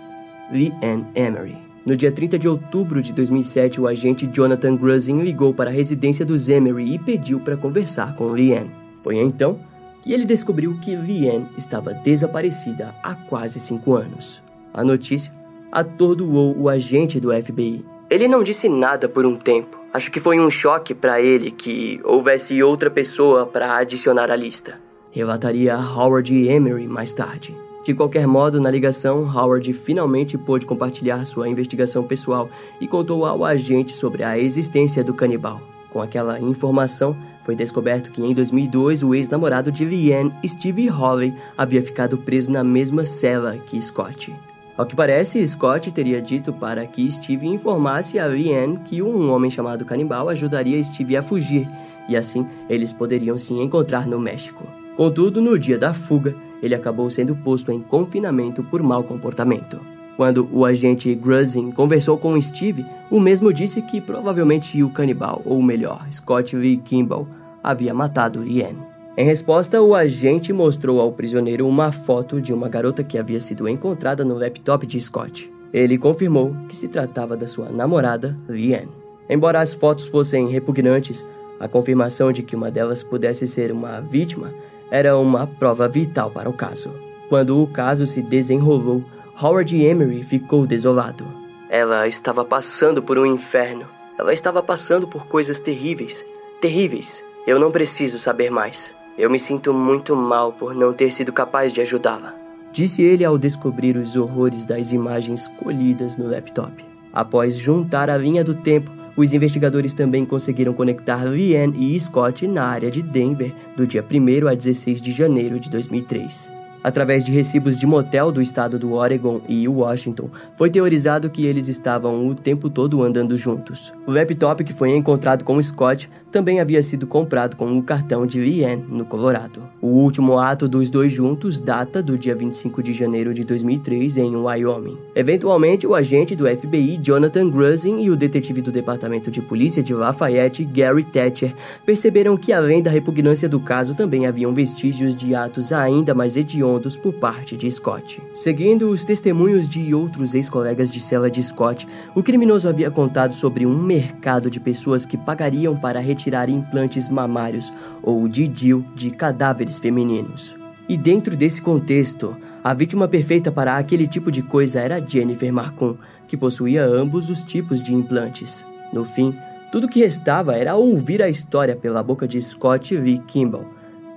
Lee 0.53 0.71
Ann 0.83 1.05
Emery. 1.15 1.57
No 1.83 1.97
dia 1.97 2.11
30 2.11 2.37
de 2.37 2.47
outubro 2.47 3.01
de 3.01 3.11
2007, 3.11 3.81
o 3.81 3.87
agente 3.87 4.27
Jonathan 4.27 4.75
Grusin 4.75 5.19
ligou 5.21 5.51
para 5.51 5.71
a 5.71 5.73
residência 5.73 6.23
dos 6.23 6.47
Emery 6.47 6.93
e 6.93 6.99
pediu 6.99 7.39
para 7.39 7.57
conversar 7.57 8.15
com 8.15 8.27
Leanne. 8.27 8.71
Foi 9.01 9.17
então 9.17 9.59
que 10.01 10.13
ele 10.13 10.25
descobriu 10.25 10.77
que 10.79 10.95
Leanne 10.95 11.49
estava 11.57 11.93
desaparecida 11.93 12.93
há 13.01 13.15
quase 13.15 13.59
cinco 13.59 13.95
anos. 13.95 14.43
A 14.73 14.83
notícia 14.83 15.33
atordoou 15.71 16.55
o 16.57 16.69
agente 16.69 17.19
do 17.19 17.33
FBI. 17.33 17.83
Ele 18.09 18.27
não 18.27 18.43
disse 18.43 18.69
nada 18.69 19.09
por 19.09 19.25
um 19.25 19.35
tempo. 19.35 19.77
Acho 19.91 20.11
que 20.11 20.19
foi 20.19 20.39
um 20.39 20.49
choque 20.49 20.93
para 20.93 21.19
ele 21.19 21.51
que 21.51 21.99
houvesse 22.03 22.61
outra 22.61 22.91
pessoa 22.91 23.45
para 23.45 23.77
adicionar 23.77 24.29
à 24.29 24.35
lista. 24.35 24.79
Relataria 25.11 25.75
Howard 25.75 26.33
Emery 26.47 26.87
mais 26.87 27.11
tarde. 27.11 27.55
De 27.83 27.93
qualquer 27.93 28.25
modo, 28.25 28.61
na 28.61 28.71
ligação, 28.71 29.23
Howard 29.23 29.73
finalmente 29.73 30.37
pôde 30.37 30.65
compartilhar 30.65 31.25
sua 31.25 31.49
investigação 31.49 32.03
pessoal 32.03 32.49
e 32.79 32.87
contou 32.87 33.25
ao 33.25 33.43
agente 33.43 33.93
sobre 33.93 34.23
a 34.23 34.39
existência 34.39 35.03
do 35.03 35.13
canibal. 35.13 35.61
Com 35.91 36.01
aquela 36.01 36.39
informação, 36.39 37.15
foi 37.43 37.55
descoberto 37.55 38.09
que 38.09 38.21
em 38.21 38.33
2002 38.33 39.03
o 39.03 39.13
ex-namorado 39.13 39.69
de 39.69 39.83
Leanne, 39.83 40.33
Steve 40.47 40.89
Holley, 40.89 41.33
havia 41.57 41.83
ficado 41.83 42.17
preso 42.17 42.49
na 42.49 42.63
mesma 42.63 43.03
cela 43.03 43.57
que 43.57 43.79
Scott. 43.81 44.33
Ao 44.77 44.85
que 44.85 44.95
parece, 44.95 45.45
Scott 45.45 45.91
teria 45.91 46.21
dito 46.21 46.53
para 46.53 46.87
que 46.87 47.11
Steve 47.11 47.47
informasse 47.47 48.17
a 48.17 48.25
Leanne 48.25 48.79
que 48.85 49.03
um 49.03 49.29
homem 49.29 49.51
chamado 49.51 49.85
canibal 49.85 50.29
ajudaria 50.29 50.81
Steve 50.83 51.17
a 51.17 51.21
fugir, 51.21 51.69
e 52.09 52.15
assim 52.15 52.47
eles 52.69 52.93
poderiam 52.93 53.37
se 53.37 53.53
encontrar 53.53 54.07
no 54.07 54.17
México. 54.17 54.65
Contudo, 54.95 55.41
no 55.41 55.59
dia 55.59 55.77
da 55.77 55.93
fuga, 55.93 56.35
ele 56.63 56.73
acabou 56.73 57.09
sendo 57.09 57.35
posto 57.35 57.73
em 57.73 57.81
confinamento 57.81 58.63
por 58.63 58.81
mau 58.81 59.03
comportamento. 59.03 59.81
Quando 60.15 60.47
o 60.49 60.63
agente 60.63 61.13
Grusin 61.13 61.71
conversou 61.71 62.17
com 62.17 62.39
Steve, 62.39 62.85
o 63.11 63.19
mesmo 63.19 63.51
disse 63.51 63.81
que 63.81 63.99
provavelmente 63.99 64.81
o 64.81 64.89
canibal, 64.89 65.41
ou 65.43 65.61
melhor, 65.61 66.07
Scott 66.09 66.55
Lee 66.55 66.77
Kimball, 66.77 67.27
havia 67.61 67.93
matado 67.93 68.47
Ian. 68.47 68.75
Em 69.17 69.25
resposta, 69.25 69.81
o 69.81 69.93
agente 69.93 70.53
mostrou 70.53 71.01
ao 71.01 71.11
prisioneiro 71.11 71.67
uma 71.67 71.91
foto 71.91 72.39
de 72.39 72.53
uma 72.53 72.69
garota 72.69 73.03
que 73.03 73.17
havia 73.17 73.39
sido 73.39 73.67
encontrada 73.67 74.23
no 74.23 74.35
laptop 74.35 74.87
de 74.87 75.01
Scott. 75.01 75.51
Ele 75.73 75.97
confirmou 75.97 76.55
que 76.69 76.75
se 76.75 76.87
tratava 76.87 77.35
da 77.35 77.47
sua 77.47 77.69
namorada, 77.69 78.37
Leanne. 78.47 78.91
Embora 79.29 79.59
as 79.59 79.73
fotos 79.73 80.07
fossem 80.07 80.47
repugnantes, 80.47 81.27
a 81.59 81.67
confirmação 81.67 82.31
de 82.31 82.43
que 82.43 82.55
uma 82.55 82.71
delas 82.71 83.03
pudesse 83.03 83.47
ser 83.47 83.71
uma 83.71 83.99
vítima 83.99 84.53
era 84.91 85.17
uma 85.17 85.47
prova 85.47 85.87
vital 85.87 86.29
para 86.29 86.49
o 86.49 86.53
caso. 86.53 86.93
Quando 87.29 87.61
o 87.61 87.67
caso 87.67 88.05
se 88.05 88.21
desenrolou, 88.21 89.03
Howard 89.41 89.83
Emery 89.83 90.23
ficou 90.23 90.67
desolado. 90.67 91.25
Ela 91.69 92.07
estava 92.07 92.45
passando 92.45 93.01
por 93.01 93.17
um 93.17 93.25
inferno. 93.25 93.85
Ela 94.17 94.33
estava 94.33 94.61
passando 94.61 95.07
por 95.07 95.25
coisas 95.25 95.59
terríveis. 95.59 96.23
Terríveis. 96.61 97.23
Eu 97.47 97.59
não 97.59 97.71
preciso 97.71 98.19
saber 98.19 98.51
mais. 98.51 98.93
Eu 99.17 99.29
me 99.29 99.39
sinto 99.39 99.73
muito 99.73 100.15
mal 100.15 100.53
por 100.53 100.75
não 100.75 100.93
ter 100.93 101.11
sido 101.11 101.33
capaz 101.33 101.73
de 101.73 101.81
ajudá-la. 101.81 102.35
Disse 102.71 103.01
ele 103.01 103.25
ao 103.25 103.37
descobrir 103.37 103.97
os 103.97 104.15
horrores 104.15 104.65
das 104.65 104.91
imagens 104.91 105.47
colhidas 105.47 106.17
no 106.17 106.29
laptop. 106.29 106.83
Após 107.11 107.55
juntar 107.55 108.09
a 108.09 108.17
linha 108.17 108.43
do 108.43 108.55
tempo, 108.55 108.91
os 109.15 109.33
investigadores 109.33 109.93
também 109.93 110.25
conseguiram 110.25 110.73
conectar 110.73 111.23
Leanne 111.23 111.95
e 111.95 111.99
Scott 111.99 112.47
na 112.47 112.65
área 112.65 112.89
de 112.89 113.01
Denver 113.01 113.53
do 113.75 113.85
dia 113.85 114.03
1 114.03 114.47
a 114.47 114.53
16 114.53 115.01
de 115.01 115.11
janeiro 115.11 115.59
de 115.59 115.69
2003. 115.69 116.62
Através 116.83 117.23
de 117.23 117.31
recibos 117.31 117.77
de 117.77 117.85
motel 117.85 118.29
do 118.29 118.41
estado 118.41 118.77
do 118.77 118.91
Oregon 118.91 119.39
e 119.47 119.65
Washington, 119.69 120.29
foi 120.57 120.69
teorizado 120.69 121.29
que 121.29 121.45
eles 121.45 121.69
estavam 121.69 122.27
o 122.27 122.35
tempo 122.35 122.69
todo 122.69 123.01
andando 123.01 123.37
juntos. 123.37 123.93
O 124.05 124.11
laptop 124.11 124.65
que 124.65 124.73
foi 124.73 124.93
encontrado 124.93 125.45
com 125.45 125.61
Scott 125.63 126.09
também 126.29 126.59
havia 126.59 126.83
sido 126.83 127.07
comprado 127.07 127.55
com 127.55 127.65
o 127.67 127.75
um 127.75 127.81
cartão 127.81 128.25
de 128.25 128.39
Leanne, 128.39 128.83
no 128.89 129.05
Colorado. 129.05 129.63
O 129.81 129.87
último 129.87 130.37
ato 130.37 130.67
dos 130.67 130.89
dois 130.89 131.13
juntos 131.13 131.61
data 131.61 132.03
do 132.03 132.17
dia 132.17 132.35
25 132.35 132.83
de 132.83 132.91
janeiro 132.91 133.33
de 133.33 133.45
2003 133.45 134.17
em 134.17 134.35
Wyoming. 134.35 134.97
Eventualmente, 135.15 135.87
o 135.87 135.95
agente 135.95 136.35
do 136.35 136.47
FBI 136.47 136.97
Jonathan 137.01 137.49
Grusin 137.49 138.01
e 138.01 138.09
o 138.09 138.15
detetive 138.17 138.61
do 138.61 138.71
Departamento 138.71 139.31
de 139.31 139.41
Polícia 139.41 139.81
de 139.81 139.93
Lafayette, 139.93 140.65
Gary 140.65 141.03
Thatcher, 141.03 141.53
perceberam 141.85 142.35
que 142.35 142.51
além 142.51 142.81
da 142.81 142.91
repugnância 142.91 143.47
do 143.47 143.59
caso, 143.59 143.95
também 143.95 144.25
haviam 144.25 144.53
vestígios 144.53 145.15
de 145.15 145.33
atos 145.33 145.71
ainda 145.71 146.13
mais 146.13 146.35
hediondos 146.35 146.72
por 147.01 147.13
parte 147.13 147.55
de 147.55 147.69
Scott. 147.69 148.21
Seguindo 148.33 148.89
os 148.89 149.03
testemunhos 149.03 149.67
de 149.67 149.93
outros 149.93 150.33
ex-colegas 150.33 150.91
de 150.91 150.99
cela 150.99 151.29
de 151.29 151.41
Scott, 151.41 151.87
o 152.15 152.23
criminoso 152.23 152.67
havia 152.67 152.89
contado 152.89 153.33
sobre 153.33 153.65
um 153.65 153.77
mercado 153.77 154.49
de 154.49 154.59
pessoas 154.59 155.05
que 155.05 155.17
pagariam 155.17 155.75
para 155.75 155.99
retirar 155.99 156.49
implantes 156.49 157.09
mamários 157.09 157.73
ou 158.01 158.27
DIL 158.27 158.85
de 158.95 159.11
cadáveres 159.11 159.79
femininos. 159.79 160.55
E 160.87 160.97
dentro 160.97 161.37
desse 161.37 161.61
contexto, 161.61 162.35
a 162.63 162.73
vítima 162.73 163.07
perfeita 163.07 163.51
para 163.51 163.77
aquele 163.77 164.07
tipo 164.07 164.31
de 164.31 164.41
coisa 164.41 164.79
era 164.79 165.05
Jennifer 165.05 165.51
Marcon, 165.51 165.97
que 166.27 166.35
possuía 166.35 166.85
ambos 166.85 167.29
os 167.29 167.43
tipos 167.43 167.81
de 167.81 167.93
implantes. 167.93 168.65
No 168.91 169.05
fim, 169.05 169.35
tudo 169.71 169.87
que 169.87 170.01
restava 170.01 170.55
era 170.55 170.75
ouvir 170.75 171.23
a 171.23 171.29
história 171.29 171.75
pela 171.75 172.03
boca 172.03 172.27
de 172.27 172.41
Scott 172.41 172.95
Lee 172.95 173.17
Kimball, 173.25 173.65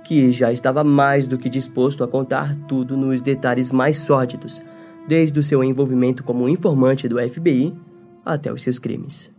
que 0.07 0.31
já 0.31 0.53
estava 0.53 0.85
mais 0.85 1.27
do 1.27 1.37
que 1.37 1.49
disposto 1.49 2.01
a 2.01 2.07
contar 2.07 2.55
tudo 2.65 2.95
nos 2.95 3.21
detalhes 3.21 3.73
mais 3.73 3.97
sórdidos, 3.97 4.61
desde 5.05 5.37
o 5.37 5.43
seu 5.43 5.61
envolvimento 5.61 6.23
como 6.23 6.47
informante 6.47 7.09
do 7.09 7.19
FBI 7.19 7.75
até 8.23 8.51
os 8.51 8.61
seus 8.61 8.79
crimes. 8.79 9.29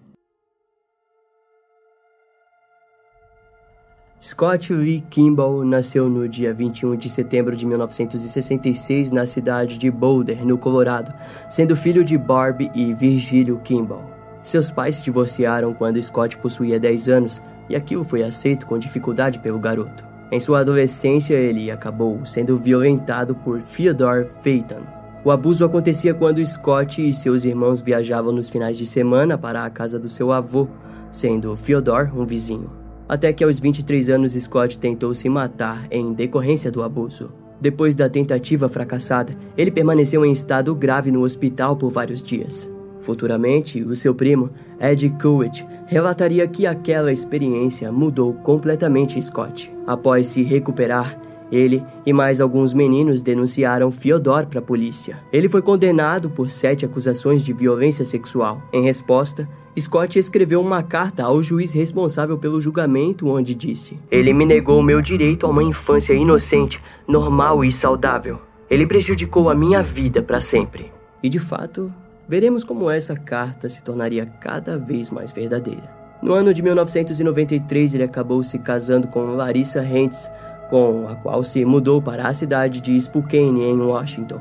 Scott 4.21 4.75
Lee 4.75 5.01
Kimball 5.09 5.65
nasceu 5.65 6.11
no 6.11 6.29
dia 6.29 6.53
21 6.53 6.97
de 6.97 7.09
setembro 7.09 7.57
de 7.57 7.65
1966 7.65 9.11
na 9.11 9.27
cidade 9.27 9.79
de 9.79 9.91
Boulder, 9.91 10.45
no 10.45 10.59
Colorado, 10.59 11.15
sendo 11.49 11.75
filho 11.75 12.05
de 12.05 12.19
Barbie 12.19 12.71
e 12.75 12.93
Virgílio 12.93 13.59
Kimball. 13.61 14.11
Seus 14.43 14.71
pais 14.71 14.97
se 14.97 15.05
divorciaram 15.05 15.73
quando 15.73 16.03
Scott 16.03 16.37
possuía 16.37 16.79
10 16.79 17.09
anos 17.09 17.43
e 17.71 17.77
aquilo 17.77 18.05
foi 18.05 18.23
aceito 18.23 18.67
com 18.67 18.79
dificuldade 18.79 19.39
pelo 19.39 19.59
garoto. 19.59 20.18
Em 20.31 20.39
sua 20.39 20.61
adolescência, 20.61 21.35
ele 21.35 21.71
acabou 21.71 22.25
sendo 22.27 22.57
violentado 22.57 23.35
por 23.35 23.63
Theodore 23.63 24.29
Phaeton. 24.43 24.83
O 25.25 25.31
abuso 25.31 25.65
acontecia 25.65 26.13
quando 26.13 26.45
Scott 26.45 27.07
e 27.07 27.13
seus 27.13 27.45
irmãos 27.45 27.81
viajavam 27.81 28.31
nos 28.31 28.49
finais 28.49 28.77
de 28.77 28.87
semana 28.87 29.39
para 29.39 29.65
a 29.65 29.71
casa 29.71 29.99
do 29.99 30.09
seu 30.09 30.31
avô, 30.31 30.69
sendo 31.11 31.57
Theodore 31.57 32.11
um 32.15 32.27
vizinho. 32.27 32.71
Até 33.09 33.33
que 33.33 33.43
aos 33.43 33.59
23 33.59 34.11
anos 34.11 34.33
Scott 34.35 34.79
tentou 34.79 35.15
se 35.15 35.29
matar 35.31 35.87
em 35.91 36.13
decorrência 36.13 36.71
do 36.71 36.83
abuso. 36.83 37.33
Depois 37.59 37.97
da 37.97 38.09
tentativa 38.09 38.69
fracassada, 38.69 39.33
ele 39.57 39.71
permaneceu 39.71 40.25
em 40.25 40.31
estado 40.31 40.75
grave 40.75 41.11
no 41.11 41.23
hospital 41.23 41.75
por 41.75 41.91
vários 41.91 42.23
dias. 42.23 42.71
Futuramente, 43.01 43.83
o 43.83 43.95
seu 43.95 44.15
primo, 44.15 44.51
Ed 44.81 45.09
Kuwait, 45.21 45.67
relataria 45.87 46.47
que 46.47 46.67
aquela 46.67 47.13
experiência 47.13 47.91
mudou 47.93 48.35
completamente 48.35 49.21
Scott. 49.23 49.73
Após 49.87 50.27
se 50.27 50.43
recuperar, 50.43 51.19
ele 51.51 51.83
e 52.05 52.13
mais 52.13 52.41
alguns 52.41 52.75
meninos 52.75 53.23
denunciaram 53.23 53.91
Fyodor 53.91 54.47
para 54.47 54.59
a 54.59 54.63
polícia. 54.63 55.19
Ele 55.33 55.49
foi 55.49 55.63
condenado 55.63 56.29
por 56.29 56.51
sete 56.51 56.85
acusações 56.85 57.43
de 57.43 57.53
violência 57.53 58.05
sexual. 58.05 58.63
Em 58.73 58.83
resposta, 58.83 59.49
Scott 59.79 60.19
escreveu 60.19 60.61
uma 60.61 60.83
carta 60.83 61.25
ao 61.25 61.43
juiz 61.43 61.73
responsável 61.73 62.37
pelo 62.37 62.61
julgamento, 62.61 63.29
onde 63.29 63.55
disse: 63.55 63.99
Ele 64.11 64.33
me 64.33 64.45
negou 64.45 64.83
meu 64.83 65.01
direito 65.01 65.47
a 65.47 65.49
uma 65.49 65.63
infância 65.63 66.13
inocente, 66.13 66.83
normal 67.07 67.65
e 67.65 67.73
saudável. 67.73 68.41
Ele 68.69 68.87
prejudicou 68.87 69.49
a 69.49 69.55
minha 69.55 69.83
vida 69.83 70.23
para 70.23 70.41
sempre. 70.41 70.93
E 71.23 71.29
de 71.29 71.39
fato, 71.39 71.93
veremos 72.29 72.63
como 72.63 72.91
essa 72.91 73.17
carta 73.17 73.69
se 73.69 73.83
tornaria 73.83 74.27
cada 74.39 74.77
vez 74.77 75.11
mais 75.11 75.33
verdadeira. 75.33 75.97
No 76.21 76.33
ano 76.33 76.53
de 76.53 76.63
1993, 76.63 77.95
ele 77.95 78.03
acabou 78.03 78.43
se 78.43 78.59
casando 78.59 79.09
com 79.09 79.23
Larissa 79.23 79.83
Hentz, 79.83 80.31
com 80.69 81.09
a 81.09 81.17
qual 81.17 81.43
se 81.43 81.65
mudou 81.65 82.03
para 82.03 82.29
a 82.29 82.35
cidade 82.35 82.81
de 82.81 83.01
Spokane, 83.01 83.63
em 83.63 83.81
Washington. 83.81 84.41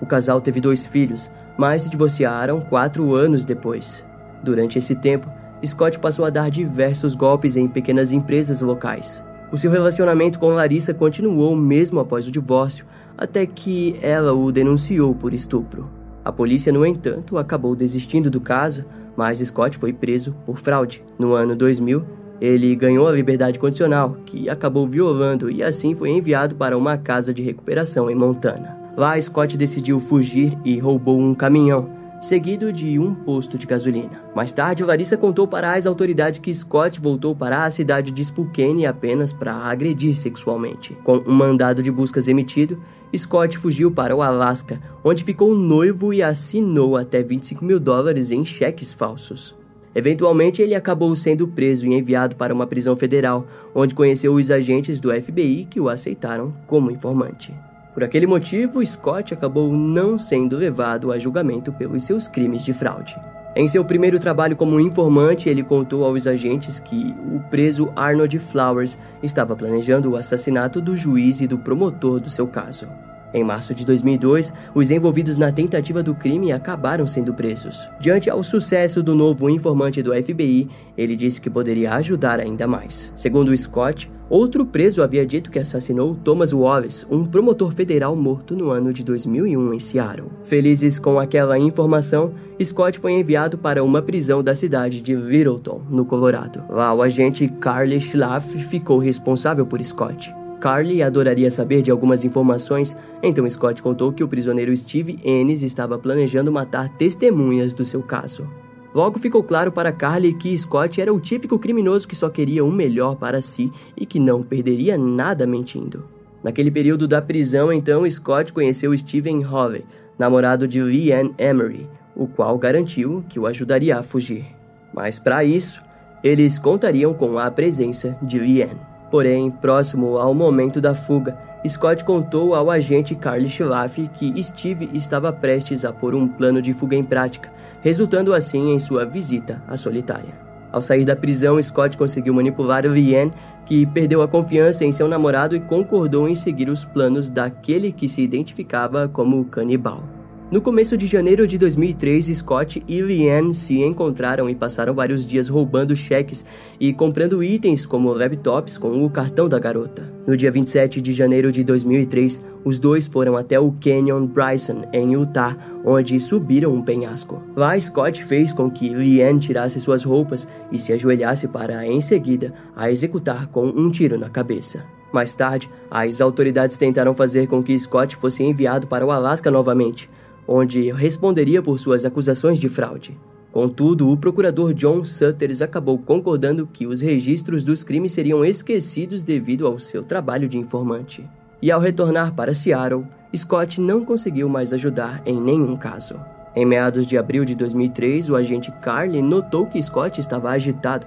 O 0.00 0.06
casal 0.06 0.40
teve 0.40 0.60
dois 0.60 0.86
filhos, 0.86 1.30
mas 1.58 1.82
se 1.82 1.90
divorciaram 1.90 2.60
quatro 2.60 3.14
anos 3.14 3.44
depois. 3.44 4.04
Durante 4.42 4.78
esse 4.78 4.94
tempo, 4.94 5.30
Scott 5.64 5.98
passou 5.98 6.24
a 6.24 6.30
dar 6.30 6.50
diversos 6.50 7.14
golpes 7.14 7.56
em 7.56 7.66
pequenas 7.66 8.12
empresas 8.12 8.60
locais. 8.60 9.22
O 9.50 9.56
seu 9.56 9.70
relacionamento 9.70 10.38
com 10.38 10.50
Larissa 10.50 10.94
continuou 10.94 11.56
mesmo 11.56 11.98
após 12.00 12.26
o 12.26 12.32
divórcio, 12.32 12.86
até 13.16 13.46
que 13.46 13.96
ela 14.02 14.32
o 14.32 14.52
denunciou 14.52 15.14
por 15.14 15.32
estupro. 15.32 15.95
A 16.26 16.32
polícia, 16.32 16.72
no 16.72 16.84
entanto, 16.84 17.38
acabou 17.38 17.76
desistindo 17.76 18.28
do 18.28 18.40
caso, 18.40 18.84
mas 19.16 19.38
Scott 19.38 19.78
foi 19.78 19.92
preso 19.92 20.34
por 20.44 20.58
fraude. 20.58 21.04
No 21.16 21.34
ano 21.34 21.54
2000, 21.54 22.04
ele 22.40 22.74
ganhou 22.74 23.06
a 23.06 23.12
liberdade 23.12 23.60
condicional, 23.60 24.16
que 24.26 24.50
acabou 24.50 24.88
violando 24.88 25.48
e 25.48 25.62
assim 25.62 25.94
foi 25.94 26.10
enviado 26.10 26.56
para 26.56 26.76
uma 26.76 26.98
casa 26.98 27.32
de 27.32 27.44
recuperação 27.44 28.10
em 28.10 28.16
Montana. 28.16 28.76
Lá, 28.96 29.20
Scott 29.20 29.56
decidiu 29.56 30.00
fugir 30.00 30.58
e 30.64 30.80
roubou 30.80 31.16
um 31.16 31.32
caminhão, 31.32 31.88
seguido 32.26 32.72
de 32.72 32.98
um 32.98 33.14
posto 33.14 33.56
de 33.56 33.66
gasolina. 33.66 34.20
Mais 34.34 34.50
tarde, 34.50 34.82
Larissa 34.82 35.16
contou 35.16 35.46
para 35.46 35.74
as 35.74 35.86
autoridades 35.86 36.40
que 36.40 36.52
Scott 36.52 37.00
voltou 37.00 37.36
para 37.36 37.64
a 37.64 37.70
cidade 37.70 38.10
de 38.10 38.24
Spokane 38.24 38.84
apenas 38.84 39.32
para 39.32 39.54
agredir 39.54 40.16
sexualmente. 40.16 40.96
Com 41.04 41.18
um 41.18 41.32
mandado 41.32 41.82
de 41.84 41.90
buscas 41.90 42.26
emitido, 42.26 42.82
Scott 43.16 43.56
fugiu 43.56 43.92
para 43.92 44.14
o 44.14 44.22
Alasca, 44.22 44.80
onde 45.04 45.22
ficou 45.22 45.54
noivo 45.54 46.12
e 46.12 46.20
assinou 46.20 46.96
até 46.96 47.22
25 47.22 47.64
mil 47.64 47.78
dólares 47.78 48.32
em 48.32 48.44
cheques 48.44 48.92
falsos. 48.92 49.54
Eventualmente, 49.94 50.60
ele 50.60 50.74
acabou 50.74 51.14
sendo 51.14 51.46
preso 51.46 51.86
e 51.86 51.94
enviado 51.94 52.34
para 52.34 52.52
uma 52.52 52.66
prisão 52.66 52.96
federal, 52.96 53.46
onde 53.72 53.94
conheceu 53.94 54.34
os 54.34 54.50
agentes 54.50 54.98
do 54.98 55.10
FBI 55.10 55.66
que 55.70 55.80
o 55.80 55.88
aceitaram 55.88 56.52
como 56.66 56.90
informante. 56.90 57.54
Por 57.96 58.04
aquele 58.04 58.26
motivo, 58.26 58.84
Scott 58.84 59.32
acabou 59.32 59.72
não 59.72 60.18
sendo 60.18 60.58
levado 60.58 61.10
a 61.10 61.18
julgamento 61.18 61.72
pelos 61.72 62.02
seus 62.02 62.28
crimes 62.28 62.62
de 62.62 62.74
fraude. 62.74 63.18
Em 63.56 63.66
seu 63.66 63.82
primeiro 63.82 64.20
trabalho 64.20 64.54
como 64.54 64.78
informante, 64.78 65.48
ele 65.48 65.62
contou 65.62 66.04
aos 66.04 66.26
agentes 66.26 66.78
que 66.78 67.14
o 67.34 67.40
preso 67.48 67.90
Arnold 67.96 68.38
Flowers 68.38 68.98
estava 69.22 69.56
planejando 69.56 70.10
o 70.10 70.16
assassinato 70.16 70.78
do 70.78 70.94
juiz 70.94 71.40
e 71.40 71.46
do 71.46 71.56
promotor 71.56 72.20
do 72.20 72.28
seu 72.28 72.46
caso. 72.46 72.86
Em 73.34 73.44
março 73.44 73.74
de 73.74 73.84
2002, 73.84 74.52
os 74.74 74.90
envolvidos 74.90 75.36
na 75.36 75.52
tentativa 75.52 76.02
do 76.02 76.14
crime 76.14 76.52
acabaram 76.52 77.06
sendo 77.06 77.34
presos. 77.34 77.88
Diante 78.00 78.30
ao 78.30 78.42
sucesso 78.42 79.02
do 79.02 79.14
novo 79.14 79.50
informante 79.50 80.02
do 80.02 80.14
FBI, 80.14 80.68
ele 80.96 81.16
disse 81.16 81.40
que 81.40 81.50
poderia 81.50 81.94
ajudar 81.94 82.40
ainda 82.40 82.66
mais. 82.66 83.12
Segundo 83.14 83.56
Scott, 83.56 84.10
outro 84.30 84.64
preso 84.64 85.02
havia 85.02 85.26
dito 85.26 85.50
que 85.50 85.58
assassinou 85.58 86.14
Thomas 86.14 86.52
Wallace, 86.52 87.06
um 87.10 87.24
promotor 87.26 87.72
federal 87.72 88.16
morto 88.16 88.56
no 88.56 88.70
ano 88.70 88.92
de 88.92 89.04
2001 89.04 89.74
em 89.74 89.78
Seattle. 89.78 90.30
Felizes 90.44 90.98
com 90.98 91.18
aquela 91.18 91.58
informação, 91.58 92.32
Scott 92.62 92.98
foi 92.98 93.12
enviado 93.12 93.58
para 93.58 93.84
uma 93.84 94.00
prisão 94.00 94.42
da 94.42 94.54
cidade 94.54 95.02
de 95.02 95.14
Littleton, 95.14 95.82
no 95.90 96.04
Colorado. 96.04 96.64
Lá, 96.70 96.94
o 96.94 97.02
agente 97.02 97.48
Carly 97.60 98.00
Schlaff 98.00 98.58
ficou 98.58 98.98
responsável 98.98 99.66
por 99.66 99.82
Scott. 99.84 100.34
Carly 100.60 101.02
adoraria 101.02 101.50
saber 101.50 101.82
de 101.82 101.90
algumas 101.90 102.24
informações, 102.24 102.96
então 103.22 103.48
Scott 103.48 103.82
contou 103.82 104.12
que 104.12 104.24
o 104.24 104.28
prisioneiro 104.28 104.76
Steve 104.76 105.18
Ennis 105.24 105.62
estava 105.62 105.98
planejando 105.98 106.50
matar 106.50 106.88
testemunhas 106.96 107.74
do 107.74 107.84
seu 107.84 108.02
caso. 108.02 108.48
Logo 108.94 109.18
ficou 109.18 109.42
claro 109.42 109.70
para 109.70 109.92
Carly 109.92 110.32
que 110.32 110.56
Scott 110.56 111.00
era 111.00 111.12
o 111.12 111.20
típico 111.20 111.58
criminoso 111.58 112.08
que 112.08 112.16
só 112.16 112.30
queria 112.30 112.64
o 112.64 112.72
melhor 112.72 113.16
para 113.16 113.42
si 113.42 113.70
e 113.96 114.06
que 114.06 114.18
não 114.18 114.42
perderia 114.42 114.96
nada 114.96 115.46
mentindo. 115.46 116.08
Naquele 116.42 116.70
período 116.70 117.06
da 117.06 117.20
prisão, 117.20 117.72
então, 117.72 118.08
Scott 118.08 118.52
conheceu 118.52 118.96
Steven 118.96 119.44
Holley, 119.44 119.84
namorado 120.18 120.66
de 120.66 120.80
Leanne 120.80 121.34
Emery, 121.36 121.86
o 122.14 122.26
qual 122.26 122.56
garantiu 122.56 123.22
que 123.28 123.38
o 123.38 123.46
ajudaria 123.46 123.98
a 123.98 124.02
fugir. 124.02 124.46
Mas 124.94 125.18
para 125.18 125.44
isso, 125.44 125.82
eles 126.24 126.58
contariam 126.58 127.12
com 127.12 127.38
a 127.38 127.50
presença 127.50 128.16
de 128.22 128.38
Leanne. 128.38 128.95
Porém, 129.16 129.50
próximo 129.50 130.18
ao 130.18 130.34
momento 130.34 130.78
da 130.78 130.94
fuga, 130.94 131.38
Scott 131.66 132.04
contou 132.04 132.54
ao 132.54 132.70
agente 132.70 133.14
Carly 133.14 133.48
Schlaff 133.48 134.06
que 134.12 134.42
Steve 134.42 134.90
estava 134.92 135.32
prestes 135.32 135.86
a 135.86 135.90
pôr 135.90 136.14
um 136.14 136.28
plano 136.28 136.60
de 136.60 136.74
fuga 136.74 136.94
em 136.94 137.02
prática, 137.02 137.50
resultando 137.80 138.34
assim 138.34 138.74
em 138.74 138.78
sua 138.78 139.06
visita 139.06 139.62
à 139.66 139.74
solitária. 139.74 140.38
Ao 140.70 140.82
sair 140.82 141.06
da 141.06 141.16
prisão, 141.16 141.60
Scott 141.62 141.96
conseguiu 141.96 142.34
manipular 142.34 142.84
Leanne, 142.84 143.32
que 143.64 143.86
perdeu 143.86 144.20
a 144.20 144.28
confiança 144.28 144.84
em 144.84 144.92
seu 144.92 145.08
namorado 145.08 145.56
e 145.56 145.60
concordou 145.60 146.28
em 146.28 146.34
seguir 146.34 146.68
os 146.68 146.84
planos 146.84 147.30
daquele 147.30 147.92
que 147.92 148.10
se 148.10 148.20
identificava 148.20 149.08
como 149.08 149.46
canibal. 149.46 150.02
No 150.48 150.60
começo 150.60 150.96
de 150.96 151.08
janeiro 151.08 151.44
de 151.44 151.58
2003, 151.58 152.26
Scott 152.26 152.80
e 152.86 153.02
Leanne 153.02 153.52
se 153.52 153.82
encontraram 153.82 154.48
e 154.48 154.54
passaram 154.54 154.94
vários 154.94 155.26
dias 155.26 155.48
roubando 155.48 155.96
cheques 155.96 156.46
e 156.78 156.92
comprando 156.92 157.42
itens 157.42 157.84
como 157.84 158.12
laptops 158.12 158.78
com 158.78 159.04
o 159.04 159.10
cartão 159.10 159.48
da 159.48 159.58
garota. 159.58 160.08
No 160.24 160.36
dia 160.36 160.52
27 160.52 161.00
de 161.00 161.12
janeiro 161.12 161.50
de 161.50 161.64
2003, 161.64 162.40
os 162.64 162.78
dois 162.78 163.08
foram 163.08 163.36
até 163.36 163.58
o 163.58 163.72
Canyon 163.72 164.24
Bryson, 164.28 164.84
em 164.92 165.14
Utah, 165.14 165.56
onde 165.84 166.20
subiram 166.20 166.72
um 166.72 166.82
penhasco. 166.82 167.42
Lá, 167.56 167.78
Scott 167.78 168.24
fez 168.24 168.52
com 168.52 168.70
que 168.70 168.90
Leanne 168.90 169.40
tirasse 169.40 169.80
suas 169.80 170.04
roupas 170.04 170.46
e 170.70 170.78
se 170.78 170.92
ajoelhasse 170.92 171.48
para, 171.48 171.84
em 171.84 172.00
seguida, 172.00 172.54
a 172.76 172.88
executar 172.88 173.48
com 173.48 173.66
um 173.66 173.90
tiro 173.90 174.16
na 174.16 174.30
cabeça. 174.30 174.84
Mais 175.12 175.34
tarde, 175.34 175.68
as 175.90 176.20
autoridades 176.20 176.76
tentaram 176.76 177.16
fazer 177.16 177.48
com 177.48 177.64
que 177.64 177.76
Scott 177.76 178.14
fosse 178.14 178.44
enviado 178.44 178.86
para 178.86 179.04
o 179.04 179.10
Alasca 179.10 179.50
novamente, 179.50 180.08
onde 180.46 180.90
responderia 180.92 181.62
por 181.62 181.78
suas 181.78 182.04
acusações 182.04 182.58
de 182.58 182.68
fraude. 182.68 183.18
Contudo, 183.50 184.10
o 184.10 184.16
procurador 184.16 184.74
John 184.74 185.02
Sutters 185.04 185.62
acabou 185.62 185.98
concordando 185.98 186.66
que 186.66 186.86
os 186.86 187.00
registros 187.00 187.64
dos 187.64 187.82
crimes 187.82 188.12
seriam 188.12 188.44
esquecidos 188.44 189.22
devido 189.22 189.66
ao 189.66 189.78
seu 189.78 190.02
trabalho 190.02 190.48
de 190.48 190.58
informante. 190.58 191.28
E 191.62 191.70
ao 191.70 191.80
retornar 191.80 192.34
para 192.34 192.52
Seattle, 192.52 193.06
Scott 193.34 193.80
não 193.80 194.04
conseguiu 194.04 194.48
mais 194.48 194.74
ajudar 194.74 195.22
em 195.24 195.40
nenhum 195.40 195.76
caso. 195.76 196.20
Em 196.54 196.64
meados 196.64 197.06
de 197.06 197.18
abril 197.18 197.44
de 197.44 197.54
2003, 197.54 198.30
o 198.30 198.36
agente 198.36 198.70
Carly 198.82 199.22
notou 199.22 199.66
que 199.66 199.82
Scott 199.82 200.20
estava 200.20 200.50
agitado 200.50 201.06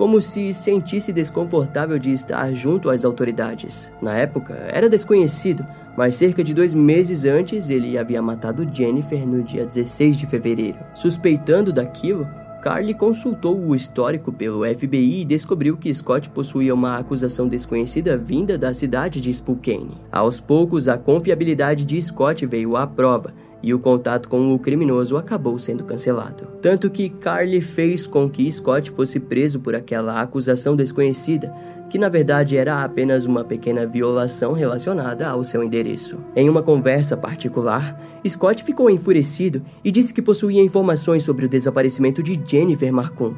como 0.00 0.18
se 0.18 0.54
sentisse 0.54 1.12
desconfortável 1.12 1.98
de 1.98 2.10
estar 2.10 2.54
junto 2.54 2.88
às 2.88 3.04
autoridades. 3.04 3.92
Na 4.00 4.16
época, 4.16 4.54
era 4.72 4.88
desconhecido, 4.88 5.62
mas 5.94 6.14
cerca 6.14 6.42
de 6.42 6.54
dois 6.54 6.72
meses 6.72 7.26
antes 7.26 7.68
ele 7.68 7.98
havia 7.98 8.22
matado 8.22 8.66
Jennifer 8.72 9.26
no 9.26 9.42
dia 9.42 9.66
16 9.66 10.16
de 10.16 10.24
fevereiro. 10.24 10.78
Suspeitando 10.94 11.70
daquilo, 11.70 12.26
Carly 12.62 12.94
consultou 12.94 13.60
o 13.60 13.76
histórico 13.76 14.32
pelo 14.32 14.64
FBI 14.64 15.20
e 15.20 15.24
descobriu 15.26 15.76
que 15.76 15.92
Scott 15.92 16.30
possuía 16.30 16.72
uma 16.72 16.96
acusação 16.96 17.46
desconhecida 17.46 18.16
vinda 18.16 18.56
da 18.56 18.72
cidade 18.72 19.20
de 19.20 19.30
Spokane. 19.34 20.00
Aos 20.10 20.40
poucos, 20.40 20.88
a 20.88 20.96
confiabilidade 20.96 21.84
de 21.84 22.00
Scott 22.00 22.46
veio 22.46 22.74
à 22.74 22.86
prova 22.86 23.34
e 23.62 23.74
o 23.74 23.78
contato 23.78 24.28
com 24.28 24.54
o 24.54 24.58
criminoso 24.58 25.16
acabou 25.16 25.58
sendo 25.58 25.84
cancelado. 25.84 26.46
Tanto 26.62 26.90
que 26.90 27.08
Carly 27.08 27.60
fez 27.60 28.06
com 28.06 28.28
que 28.28 28.50
Scott 28.50 28.90
fosse 28.90 29.20
preso 29.20 29.60
por 29.60 29.74
aquela 29.74 30.20
acusação 30.20 30.74
desconhecida, 30.74 31.54
que 31.90 31.98
na 31.98 32.08
verdade 32.08 32.56
era 32.56 32.82
apenas 32.84 33.26
uma 33.26 33.44
pequena 33.44 33.86
violação 33.86 34.52
relacionada 34.52 35.28
ao 35.28 35.42
seu 35.42 35.62
endereço. 35.62 36.18
Em 36.34 36.48
uma 36.48 36.62
conversa 36.62 37.16
particular, 37.16 38.00
Scott 38.26 38.62
ficou 38.62 38.88
enfurecido 38.88 39.62
e 39.84 39.90
disse 39.90 40.12
que 40.12 40.22
possuía 40.22 40.62
informações 40.62 41.22
sobre 41.22 41.46
o 41.46 41.48
desaparecimento 41.48 42.22
de 42.22 42.40
Jennifer 42.44 42.92
Marcum. 42.92 43.34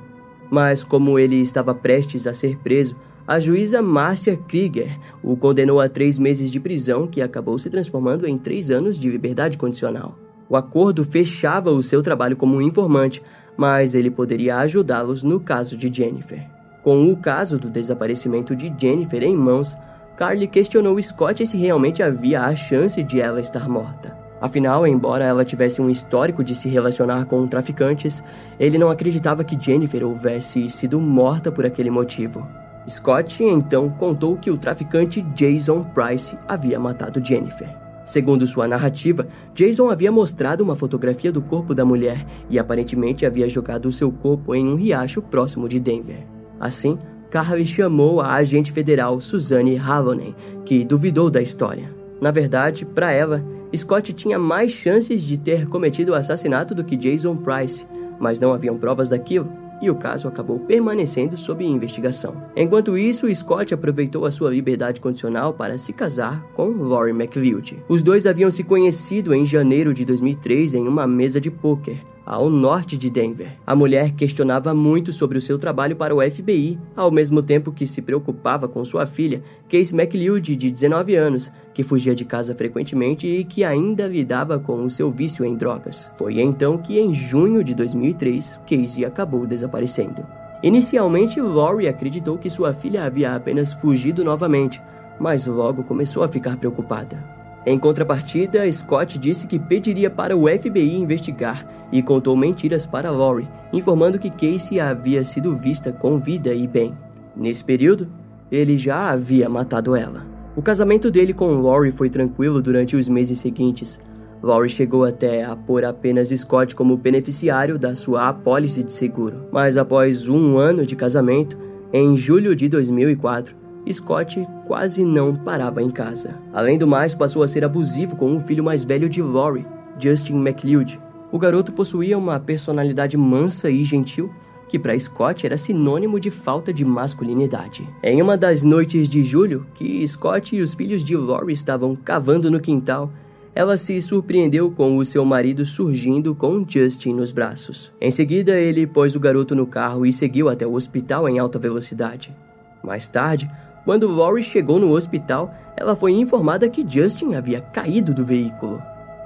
Mas 0.50 0.84
como 0.84 1.18
ele 1.18 1.36
estava 1.36 1.74
prestes 1.74 2.26
a 2.26 2.34
ser 2.34 2.58
preso, 2.58 2.96
a 3.26 3.38
juíza 3.38 3.80
Marcia 3.80 4.36
Krieger 4.36 4.98
o 5.22 5.36
condenou 5.36 5.80
a 5.80 5.88
três 5.88 6.18
meses 6.18 6.50
de 6.50 6.58
prisão, 6.58 7.06
que 7.06 7.22
acabou 7.22 7.56
se 7.56 7.70
transformando 7.70 8.26
em 8.26 8.36
três 8.36 8.70
anos 8.70 8.98
de 8.98 9.08
liberdade 9.08 9.56
condicional. 9.56 10.18
O 10.48 10.56
acordo 10.56 11.04
fechava 11.04 11.70
o 11.70 11.82
seu 11.82 12.02
trabalho 12.02 12.36
como 12.36 12.60
informante, 12.60 13.22
mas 13.56 13.94
ele 13.94 14.10
poderia 14.10 14.56
ajudá-los 14.58 15.22
no 15.22 15.38
caso 15.38 15.76
de 15.76 15.92
Jennifer. 15.92 16.46
Com 16.82 17.10
o 17.10 17.16
caso 17.16 17.58
do 17.58 17.70
desaparecimento 17.70 18.56
de 18.56 18.74
Jennifer 18.76 19.22
em 19.22 19.36
mãos, 19.36 19.76
Carly 20.16 20.48
questionou 20.48 21.00
Scott 21.00 21.46
se 21.46 21.56
realmente 21.56 22.02
havia 22.02 22.42
a 22.42 22.54
chance 22.56 23.02
de 23.02 23.20
ela 23.20 23.40
estar 23.40 23.68
morta. 23.68 24.16
Afinal, 24.40 24.84
embora 24.84 25.24
ela 25.24 25.44
tivesse 25.44 25.80
um 25.80 25.88
histórico 25.88 26.42
de 26.42 26.56
se 26.56 26.68
relacionar 26.68 27.26
com 27.26 27.46
traficantes, 27.46 28.24
ele 28.58 28.76
não 28.76 28.90
acreditava 28.90 29.44
que 29.44 29.56
Jennifer 29.58 30.04
houvesse 30.04 30.68
sido 30.68 31.00
morta 31.00 31.52
por 31.52 31.64
aquele 31.64 31.90
motivo. 31.90 32.46
Scott 32.88 33.44
então 33.44 33.88
contou 33.88 34.36
que 34.36 34.50
o 34.50 34.58
traficante 34.58 35.22
Jason 35.34 35.84
Price 35.84 36.36
havia 36.48 36.80
matado 36.80 37.24
Jennifer. 37.24 37.68
Segundo 38.04 38.46
sua 38.46 38.66
narrativa, 38.66 39.28
Jason 39.54 39.88
havia 39.88 40.10
mostrado 40.10 40.64
uma 40.64 40.74
fotografia 40.74 41.30
do 41.30 41.40
corpo 41.40 41.72
da 41.74 41.84
mulher 41.84 42.26
e 42.50 42.58
aparentemente 42.58 43.24
havia 43.24 43.48
jogado 43.48 43.86
o 43.86 43.92
seu 43.92 44.10
corpo 44.10 44.54
em 44.54 44.66
um 44.66 44.74
riacho 44.74 45.22
próximo 45.22 45.68
de 45.68 45.78
Denver. 45.78 46.26
Assim, 46.58 46.98
Carly 47.30 47.64
chamou 47.64 48.20
a 48.20 48.34
agente 48.34 48.72
federal 48.72 49.20
Suzanne 49.20 49.76
Hallonen, 49.76 50.34
que 50.64 50.84
duvidou 50.84 51.30
da 51.30 51.40
história. 51.40 51.94
Na 52.20 52.32
verdade, 52.32 52.84
para 52.84 53.12
ela, 53.12 53.44
Scott 53.74 54.12
tinha 54.12 54.38
mais 54.38 54.72
chances 54.72 55.22
de 55.22 55.38
ter 55.38 55.68
cometido 55.68 56.12
o 56.12 56.14
assassinato 56.16 56.74
do 56.74 56.84
que 56.84 56.96
Jason 56.96 57.36
Price, 57.36 57.86
mas 58.18 58.40
não 58.40 58.52
haviam 58.52 58.76
provas 58.76 59.08
daquilo 59.08 59.61
e 59.82 59.90
o 59.90 59.96
caso 59.96 60.28
acabou 60.28 60.60
permanecendo 60.60 61.36
sob 61.36 61.64
investigação. 61.64 62.40
Enquanto 62.56 62.96
isso, 62.96 63.32
Scott 63.34 63.74
aproveitou 63.74 64.24
a 64.24 64.30
sua 64.30 64.50
liberdade 64.50 65.00
condicional 65.00 65.52
para 65.52 65.76
se 65.76 65.92
casar 65.92 66.40
com 66.54 66.68
Lori 66.68 67.10
McLeod. 67.10 67.82
Os 67.88 68.02
dois 68.02 68.26
haviam 68.26 68.50
se 68.50 68.62
conhecido 68.62 69.34
em 69.34 69.44
janeiro 69.44 69.92
de 69.92 70.04
2003 70.04 70.74
em 70.74 70.86
uma 70.86 71.06
mesa 71.06 71.40
de 71.40 71.50
pôquer, 71.50 71.98
ao 72.24 72.48
norte 72.48 72.96
de 72.96 73.10
Denver. 73.10 73.56
A 73.66 73.74
mulher 73.74 74.12
questionava 74.12 74.72
muito 74.72 75.12
sobre 75.12 75.38
o 75.38 75.40
seu 75.40 75.58
trabalho 75.58 75.96
para 75.96 76.14
o 76.14 76.20
FBI, 76.20 76.78
ao 76.96 77.10
mesmo 77.10 77.42
tempo 77.42 77.72
que 77.72 77.86
se 77.86 78.02
preocupava 78.02 78.68
com 78.68 78.84
sua 78.84 79.06
filha, 79.06 79.42
Case 79.68 79.94
McLeod, 79.94 80.56
de 80.56 80.70
19 80.70 81.14
anos, 81.14 81.50
que 81.74 81.82
fugia 81.82 82.14
de 82.14 82.24
casa 82.24 82.54
frequentemente 82.54 83.26
e 83.26 83.44
que 83.44 83.64
ainda 83.64 84.06
lidava 84.06 84.58
com 84.58 84.84
o 84.84 84.90
seu 84.90 85.10
vício 85.10 85.44
em 85.44 85.56
drogas. 85.56 86.10
Foi 86.16 86.40
então 86.40 86.78
que, 86.78 86.98
em 86.98 87.12
junho 87.12 87.64
de 87.64 87.74
2003, 87.74 88.62
Casey 88.66 89.04
acabou 89.04 89.46
desaparecendo. 89.46 90.26
Inicialmente, 90.62 91.40
Lori 91.40 91.88
acreditou 91.88 92.38
que 92.38 92.48
sua 92.48 92.72
filha 92.72 93.04
havia 93.04 93.34
apenas 93.34 93.72
fugido 93.72 94.22
novamente, 94.22 94.80
mas 95.18 95.46
logo 95.46 95.82
começou 95.82 96.22
a 96.22 96.28
ficar 96.28 96.56
preocupada. 96.56 97.42
Em 97.64 97.78
contrapartida, 97.78 98.70
Scott 98.70 99.18
disse 99.18 99.46
que 99.46 99.58
pediria 99.58 100.10
para 100.10 100.36
o 100.36 100.48
FBI 100.48 100.96
investigar 100.96 101.64
e 101.92 102.02
contou 102.02 102.36
mentiras 102.36 102.86
para 102.86 103.10
Lori, 103.10 103.48
informando 103.72 104.18
que 104.18 104.30
Casey 104.30 104.80
havia 104.80 105.22
sido 105.22 105.54
vista 105.54 105.92
com 105.92 106.18
vida 106.18 106.54
e 106.54 106.66
bem. 106.66 106.96
Nesse 107.36 107.62
período, 107.62 108.08
ele 108.50 108.76
já 108.76 109.10
havia 109.10 109.48
matado 109.48 109.94
ela. 109.94 110.26
O 110.56 110.62
casamento 110.62 111.10
dele 111.10 111.32
com 111.32 111.54
Lori 111.54 111.90
foi 111.90 112.10
tranquilo 112.10 112.60
durante 112.60 112.96
os 112.96 113.08
meses 113.08 113.38
seguintes. 113.38 114.00
Lori 114.42 114.68
chegou 114.68 115.04
até 115.04 115.44
a 115.44 115.54
pôr 115.54 115.84
apenas 115.84 116.28
Scott 116.28 116.74
como 116.74 116.96
beneficiário 116.96 117.78
da 117.78 117.94
sua 117.94 118.28
apólice 118.28 118.82
de 118.82 118.90
seguro. 118.90 119.46
Mas 119.52 119.76
após 119.76 120.28
um 120.28 120.58
ano 120.58 120.84
de 120.84 120.96
casamento, 120.96 121.56
em 121.92 122.16
julho 122.16 122.54
de 122.56 122.68
2004, 122.68 123.54
Scott 123.90 124.46
quase 124.66 125.04
não 125.04 125.34
parava 125.34 125.82
em 125.82 125.90
casa. 125.90 126.38
Além 126.52 126.76
do 126.76 126.86
mais, 126.86 127.14
passou 127.14 127.42
a 127.42 127.48
ser 127.48 127.64
abusivo 127.64 128.16
com 128.16 128.34
o 128.34 128.40
filho 128.40 128.62
mais 128.62 128.84
velho 128.84 129.08
de 129.08 129.22
Lori, 129.22 129.66
Justin 129.98 130.36
McLeod. 130.46 131.00
O 131.32 131.38
garoto 131.38 131.72
possuía 131.72 132.18
uma 132.18 132.38
personalidade 132.38 133.16
mansa 133.16 133.70
e 133.70 133.82
gentil, 133.84 134.30
que 134.68 134.78
para 134.78 134.98
Scott 134.98 135.46
era 135.46 135.56
sinônimo 135.56 136.20
de 136.20 136.30
falta 136.30 136.72
de 136.74 136.84
masculinidade. 136.84 137.88
Em 138.02 138.20
uma 138.20 138.36
das 138.36 138.62
noites 138.62 139.08
de 139.08 139.24
julho, 139.24 139.66
que 139.74 140.06
Scott 140.06 140.54
e 140.54 140.60
os 140.60 140.74
filhos 140.74 141.02
de 141.02 141.16
Lori 141.16 141.54
estavam 141.54 141.96
cavando 141.96 142.50
no 142.50 142.60
quintal, 142.60 143.08
ela 143.54 143.78
se 143.78 144.00
surpreendeu 144.02 144.70
com 144.70 144.98
o 144.98 145.04
seu 145.06 145.24
marido 145.24 145.64
surgindo 145.64 146.34
com 146.34 146.64
Justin 146.68 147.14
nos 147.14 147.32
braços. 147.32 147.90
Em 147.98 148.10
seguida, 148.10 148.52
ele 148.52 148.86
pôs 148.86 149.16
o 149.16 149.20
garoto 149.20 149.54
no 149.54 149.66
carro 149.66 150.04
e 150.04 150.12
seguiu 150.12 150.50
até 150.50 150.66
o 150.66 150.74
hospital 150.74 151.26
em 151.28 151.38
alta 151.38 151.58
velocidade. 151.58 152.34
Mais 152.82 153.08
tarde, 153.08 153.50
quando 153.86 154.06
Lori 154.06 154.42
chegou 154.42 154.78
no 154.78 154.94
hospital, 154.94 155.54
ela 155.76 155.96
foi 155.96 156.12
informada 156.12 156.68
que 156.68 156.86
Justin 156.86 157.34
havia 157.34 157.60
caído 157.60 158.12
do 158.12 158.24
veículo. 158.24 158.82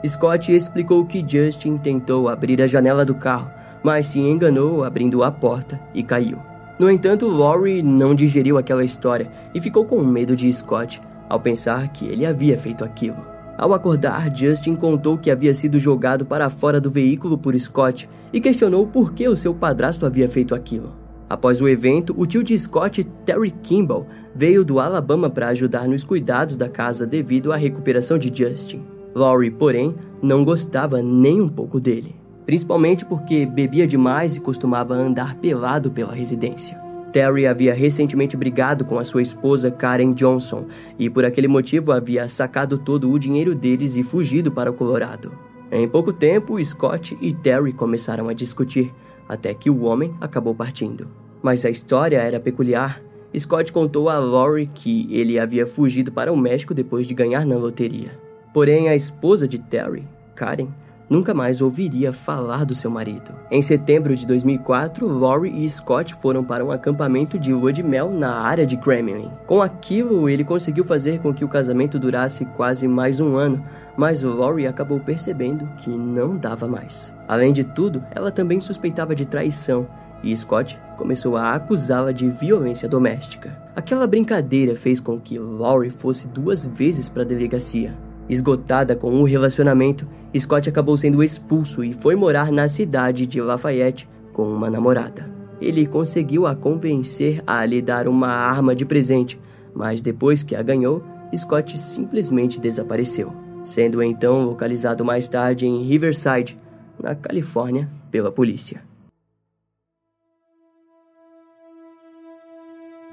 Scott 0.07 0.53
explicou 0.53 1.05
que 1.07 1.25
Justin 1.27 1.79
tentou 1.79 2.29
abrir 2.29 2.61
a 2.61 2.67
janela 2.67 3.05
do 3.05 3.15
carro, 3.15 3.51
mas 3.83 4.09
se 4.09 4.19
enganou 4.19 4.85
abrindo 4.85 5.23
a 5.23 5.31
porta 5.31 5.81
e 5.95 6.03
caiu. 6.03 6.39
No 6.79 6.91
entanto, 6.91 7.27
Lori 7.27 7.83
não 7.83 8.15
digeriu 8.15 8.59
aquela 8.59 8.85
história 8.85 9.31
e 9.55 9.61
ficou 9.61 9.85
com 9.85 10.05
medo 10.05 10.37
de 10.37 10.53
Scott 10.53 11.01
ao 11.29 11.41
pensar 11.41 11.89
que 11.89 12.07
ele 12.07 12.27
havia 12.27 12.59
feito 12.59 12.85
aquilo. 12.85 13.25
Ao 13.57 13.73
acordar, 13.73 14.35
Justin 14.35 14.77
contou 14.77 15.17
que 15.17 15.31
havia 15.31 15.55
sido 15.55 15.79
jogado 15.79 16.27
para 16.27 16.51
fora 16.51 16.79
do 16.79 16.91
veículo 16.91 17.39
por 17.39 17.59
Scott 17.59 18.09
e 18.33 18.41
questionou 18.41 18.87
por 18.87 19.15
que 19.15 19.27
o 19.27 19.37
seu 19.37 19.55
padrasto 19.55 20.05
havia 20.05 20.29
feito 20.29 20.55
aquilo. 20.55 20.95
Após 21.29 21.61
o 21.61 21.69
evento, 21.69 22.15
o 22.17 22.27
tio 22.27 22.43
de 22.43 22.57
Scott, 22.57 23.03
Terry 23.25 23.51
Kimball, 23.51 24.07
veio 24.35 24.65
do 24.65 24.79
Alabama 24.79 25.31
para 25.31 25.49
ajudar 25.49 25.89
nos 25.89 26.05
cuidados 26.05 26.57
da 26.57 26.69
casa 26.69 27.07
devido 27.07 27.53
à 27.53 27.57
recuperação 27.57 28.19
de 28.19 28.31
Justin. 28.33 28.96
Laurie, 29.17 29.51
porém, 29.51 29.95
não 30.21 30.45
gostava 30.45 31.01
nem 31.01 31.41
um 31.41 31.49
pouco 31.49 31.81
dele, 31.81 32.15
principalmente 32.45 33.03
porque 33.03 33.47
bebia 33.47 33.87
demais 33.87 34.37
e 34.37 34.41
costumava 34.41 34.93
andar 34.93 35.37
pelado 35.37 35.91
pela 35.91 36.13
residência. 36.13 36.77
Terry 37.15 37.47
havia 37.47 37.73
recentemente 37.73 38.37
brigado 38.37 38.85
com 38.85 38.99
a 38.99 39.05
sua 39.05 39.23
esposa 39.23 39.71
Karen 39.71 40.13
Johnson 40.13 40.67
e 40.99 41.09
por 41.09 41.25
aquele 41.25 41.49
motivo 41.49 41.93
havia 41.93 42.29
sacado 42.29 42.77
todo 42.77 43.11
o 43.11 43.19
dinheiro 43.19 43.55
deles 43.55 43.97
e 43.97 44.03
fugido 44.03 44.53
para 44.53 44.71
o 44.71 44.75
Colorado. 44.75 45.33
Em 45.73 45.89
pouco 45.89 46.13
tempo, 46.13 46.63
Scott 46.63 47.17
e 47.19 47.33
Terry 47.33 47.73
começaram 47.73 48.29
a 48.29 48.35
discutir, 48.35 48.93
até 49.27 49.55
que 49.55 49.71
o 49.71 49.85
homem 49.85 50.15
acabou 50.21 50.55
partindo. 50.55 51.09
Mas 51.43 51.65
a 51.65 51.71
história 51.71 52.19
era 52.19 52.39
peculiar. 52.39 53.03
Scott 53.35 53.73
contou 53.73 54.11
a 54.11 54.19
Lori 54.19 54.67
que 54.67 55.09
ele 55.11 55.39
havia 55.39 55.67
fugido 55.67 56.13
para 56.13 56.31
o 56.31 56.37
México 56.37 56.75
depois 56.75 57.07
de 57.07 57.15
ganhar 57.15 57.47
na 57.47 57.57
loteria. 57.57 58.26
Porém, 58.57 58.89
a 58.89 58.95
esposa 58.95 59.47
de 59.47 59.59
Terry, 59.59 60.09
Karen, 60.35 60.69
nunca 61.11 61.35
mais 61.35 61.61
ouviria 61.61 62.11
falar 62.11 62.65
do 62.65 62.75
seu 62.75 62.91
marido. 62.91 63.35
Em 63.51 63.61
setembro 63.61 64.17
de 64.17 64.27
2004, 64.27 65.07
Lori 65.07 65.63
e 65.63 65.69
Scott 65.69 66.15
foram 66.15 66.43
para 66.43 66.65
um 66.65 66.73
acampamento 66.73 67.39
de 67.39 67.53
lua 67.53 67.71
de 67.71 67.83
mel 67.83 68.11
na 68.11 68.41
área 68.41 68.65
de 68.67 68.79
Kremlin. 68.79 69.31
Com 69.47 69.61
aquilo, 69.61 70.27
ele 70.27 70.43
conseguiu 70.43 70.85
fazer 70.85 71.21
com 71.21 71.35
que 71.35 71.45
o 71.45 71.49
casamento 71.49 71.99
durasse 71.99 72.47
quase 72.47 72.89
mais 72.89 73.21
um 73.21 73.37
ano, 73.37 73.63
mas 73.95 74.23
Lori 74.23 74.67
acabou 74.67 75.01
percebendo 75.01 75.69
que 75.77 75.91
não 75.91 76.35
dava 76.35 76.67
mais. 76.67 77.13
Além 77.29 77.53
de 77.53 77.63
tudo, 77.63 78.03
ela 78.11 78.31
também 78.31 78.59
suspeitava 78.59 79.15
de 79.15 79.27
traição 79.27 79.87
e 80.23 80.35
Scott 80.35 80.81
começou 80.97 81.37
a 81.37 81.53
acusá-la 81.53 82.11
de 82.11 82.31
violência 82.31 82.89
doméstica. 82.89 83.55
Aquela 83.77 84.07
brincadeira 84.07 84.75
fez 84.75 84.99
com 84.99 85.21
que 85.21 85.39
Lori 85.39 85.91
fosse 85.91 86.27
duas 86.27 86.65
vezes 86.65 87.07
para 87.07 87.21
a 87.21 87.27
delegacia. 87.27 88.06
Esgotada 88.29 88.97
com 88.97 89.13
o 89.21 89.25
relacionamento, 89.25 90.07
Scott 90.37 90.69
acabou 90.69 90.97
sendo 90.97 91.23
expulso 91.23 91.85
e 91.85 91.93
foi 91.93 92.15
morar 92.17 92.51
na 92.51 92.69
cidade 92.69 93.27
de 93.27 93.41
Lafayette 93.41 94.09
com 94.33 94.49
uma 94.49 94.69
namorada. 94.69 95.31
Ele 95.61 95.87
conseguiu 95.87 96.47
a 96.47 96.55
convencer 96.55 97.43
a 97.47 97.65
lhe 97.65 97.81
dar 97.81 98.09
uma 98.09 98.29
arma 98.29 98.75
de 98.75 98.85
presente, 98.85 99.41
mas 99.75 100.01
depois 100.01 100.43
que 100.43 100.55
a 100.55 100.63
ganhou, 100.63 101.03
Scott 101.35 101.79
simplesmente 101.79 102.61
desapareceu, 102.61 103.33
sendo 103.63 104.03
então 104.03 104.45
localizado 104.45 105.05
mais 105.05 105.29
tarde 105.29 105.67
em 105.67 105.85
Riverside, 105.85 106.57
na 107.03 107.15
Califórnia, 107.15 107.89
pela 108.11 108.31
polícia. 108.31 108.83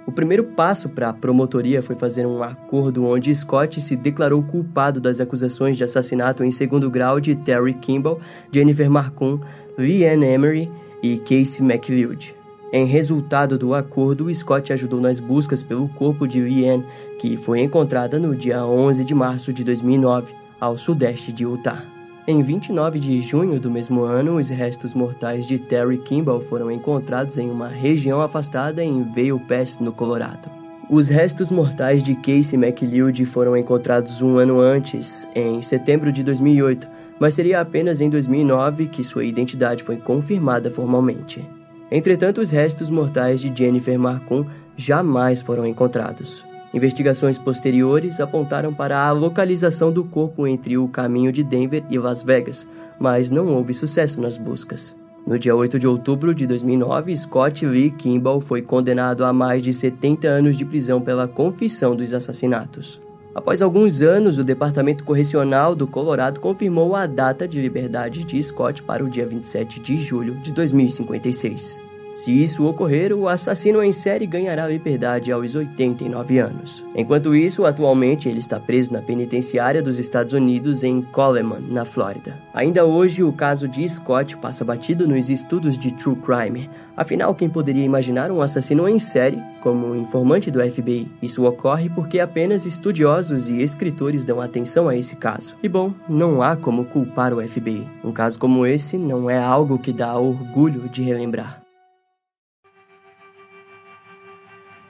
O 0.06 0.12
primeiro 0.12 0.44
passo 0.44 0.90
para 0.90 1.10
a 1.10 1.14
promotoria 1.14 1.82
foi 1.82 1.96
fazer 1.96 2.26
um 2.26 2.44
acordo 2.44 3.06
onde 3.06 3.34
Scott 3.34 3.80
se 3.82 3.96
declarou 3.96 4.44
culpado 4.44 5.00
das 5.00 5.22
acusações 5.22 5.78
de 5.78 5.84
assassinato 5.84 6.44
em 6.44 6.52
segundo 6.52 6.92
grau 6.92 7.22
de 7.22 7.36
Terry 7.36 7.74
Kimball, 7.74 8.20
Jennifer 8.52 8.90
Marcum, 8.90 9.40
Leanne 9.78 10.26
Emery 10.26 10.72
e 11.02 11.18
Casey 11.20 11.62
McLeod. 11.62 12.36
Em 12.74 12.86
resultado 12.86 13.58
do 13.58 13.74
acordo, 13.74 14.34
Scott 14.34 14.74
ajudou 14.74 15.00
nas 15.00 15.20
buscas 15.20 15.64
pelo 15.64 15.88
corpo 15.88 16.28
de 16.28 16.42
Leanne, 16.42 16.86
que 17.20 17.38
foi 17.38 17.62
encontrada 17.62 18.20
no 18.20 18.36
dia 18.36 18.66
11 18.66 19.06
de 19.06 19.16
março 19.16 19.54
de 19.54 19.64
2009, 19.64 20.34
ao 20.60 20.78
sudeste 20.78 21.32
de 21.32 21.44
Utah. 21.44 21.93
Em 22.26 22.42
29 22.42 23.00
de 23.00 23.22
junho 23.22 23.60
do 23.60 23.70
mesmo 23.70 24.02
ano, 24.04 24.38
os 24.38 24.50
restos 24.50 24.94
mortais 24.94 25.46
de 25.46 25.60
Terry 25.60 25.98
Kimball 25.98 26.40
foram 26.40 26.72
encontrados 26.72 27.38
em 27.38 27.52
uma 27.52 27.68
região 27.68 28.22
afastada 28.22 28.82
em 28.82 29.04
Vail 29.04 29.38
Pass, 29.42 29.78
no 29.80 29.92
Colorado. 29.92 30.50
Os 30.90 31.10
restos 31.10 31.52
mortais 31.52 32.02
de 32.02 32.16
Casey 32.16 32.58
McLeod 32.58 33.26
foram 33.26 33.58
encontrados 33.58 34.22
um 34.22 34.38
ano 34.38 34.62
antes, 34.62 35.28
em 35.36 35.62
setembro 35.62 36.14
de 36.14 36.24
2008, 36.24 36.88
mas 37.20 37.34
seria 37.34 37.60
apenas 37.60 38.00
em 38.00 38.10
2009 38.10 38.88
que 38.88 39.04
sua 39.04 39.26
identidade 39.26 39.84
foi 39.84 39.98
confirmada 39.98 40.72
formalmente. 40.72 41.46
Entretanto, 41.92 42.40
os 42.40 42.52
restos 42.52 42.90
mortais 42.90 43.42
de 43.42 43.54
Jennifer 43.54 44.00
Marcum 44.00 44.46
jamais 44.78 45.42
foram 45.42 45.66
encontrados. 45.68 46.46
Investigações 46.74 47.38
posteriores 47.38 48.20
apontaram 48.20 48.74
para 48.74 49.06
a 49.06 49.12
localização 49.12 49.92
do 49.92 50.04
corpo 50.04 50.48
entre 50.48 50.78
o 50.78 50.88
caminho 50.88 51.32
de 51.32 51.44
Denver 51.44 51.84
e 51.90 52.00
Las 52.00 52.24
Vegas, 52.24 52.68
mas 53.00 53.30
não 53.30 53.48
houve 53.48 53.74
sucesso 53.74 54.20
nas 54.20 54.38
buscas. 54.38 54.96
No 55.26 55.38
dia 55.38 55.56
8 55.56 55.80
de 55.80 55.88
outubro 55.88 56.34
de 56.34 56.48
2009, 56.48 57.16
Scott 57.16 57.66
Lee 57.66 57.92
Kimball 57.92 58.42
foi 58.42 58.62
condenado 58.62 59.24
a 59.24 59.32
mais 59.32 59.62
de 59.62 59.74
70 59.74 60.28
anos 60.28 60.58
de 60.58 60.66
prisão 60.66 61.00
pela 61.00 61.28
confissão 61.28 61.96
dos 61.96 62.14
assassinatos. 62.14 63.00
Após 63.34 63.62
alguns 63.62 64.02
anos, 64.02 64.38
o 64.38 64.44
Departamento 64.44 65.04
Correcional 65.04 65.76
do 65.76 65.88
Colorado 65.88 66.40
confirmou 66.40 66.96
a 66.96 67.08
data 67.08 67.48
de 67.48 67.62
liberdade 67.62 68.24
de 68.24 68.42
Scott 68.44 68.84
para 68.84 69.04
o 69.04 69.10
dia 69.10 69.26
27 69.26 69.80
de 69.80 69.98
julho 69.98 70.36
de 70.36 70.52
2056. 70.52 71.83
Se 72.14 72.32
isso 72.32 72.64
ocorrer, 72.68 73.12
o 73.12 73.28
assassino 73.28 73.82
em 73.82 73.92
série 73.92 74.28
ganhará 74.28 74.68
liberdade 74.68 75.32
aos 75.32 75.56
89 75.56 76.38
anos. 76.38 76.86
Enquanto 76.96 77.34
isso, 77.34 77.66
atualmente 77.66 78.30
ele 78.30 78.38
está 78.38 78.60
preso 78.60 78.94
na 78.94 79.02
penitenciária 79.02 79.82
dos 79.82 79.98
Estados 79.98 80.32
Unidos 80.32 80.84
em 80.84 81.02
Coleman, 81.02 81.62
na 81.72 81.86
Flórida. 81.86 82.38
Ainda 82.54 82.86
hoje, 82.86 83.24
o 83.24 83.34
caso 83.34 83.68
de 83.68 83.90
Scott 83.90 84.38
passa 84.38 84.64
batido 84.64 85.08
nos 85.08 85.28
estudos 85.32 85.76
de 85.76 85.92
true 85.92 86.16
crime. 86.16 86.70
Afinal, 86.96 87.34
quem 87.34 87.50
poderia 87.50 87.84
imaginar 87.84 88.30
um 88.30 88.44
assassino 88.44 88.88
em 88.88 89.00
série 89.00 89.42
como 89.60 89.96
informante 89.96 90.52
do 90.52 90.60
FBI? 90.62 91.12
Isso 91.20 91.44
ocorre 91.44 91.90
porque 91.90 92.20
apenas 92.20 92.68
estudiosos 92.68 93.50
e 93.50 93.60
escritores 93.64 94.24
dão 94.24 94.40
atenção 94.40 94.88
a 94.88 94.96
esse 94.96 95.16
caso. 95.16 95.58
E 95.64 95.68
bom, 95.68 95.92
não 96.08 96.44
há 96.44 96.56
como 96.56 96.86
culpar 96.86 97.34
o 97.34 97.42
FBI. 97.42 97.88
Um 98.04 98.12
caso 98.12 98.38
como 98.38 98.68
esse 98.68 99.00
não 99.00 99.32
é 99.32 99.40
algo 99.40 99.80
que 99.80 99.92
dá 99.92 100.16
orgulho 100.16 100.88
de 100.88 101.02
relembrar. 101.02 101.63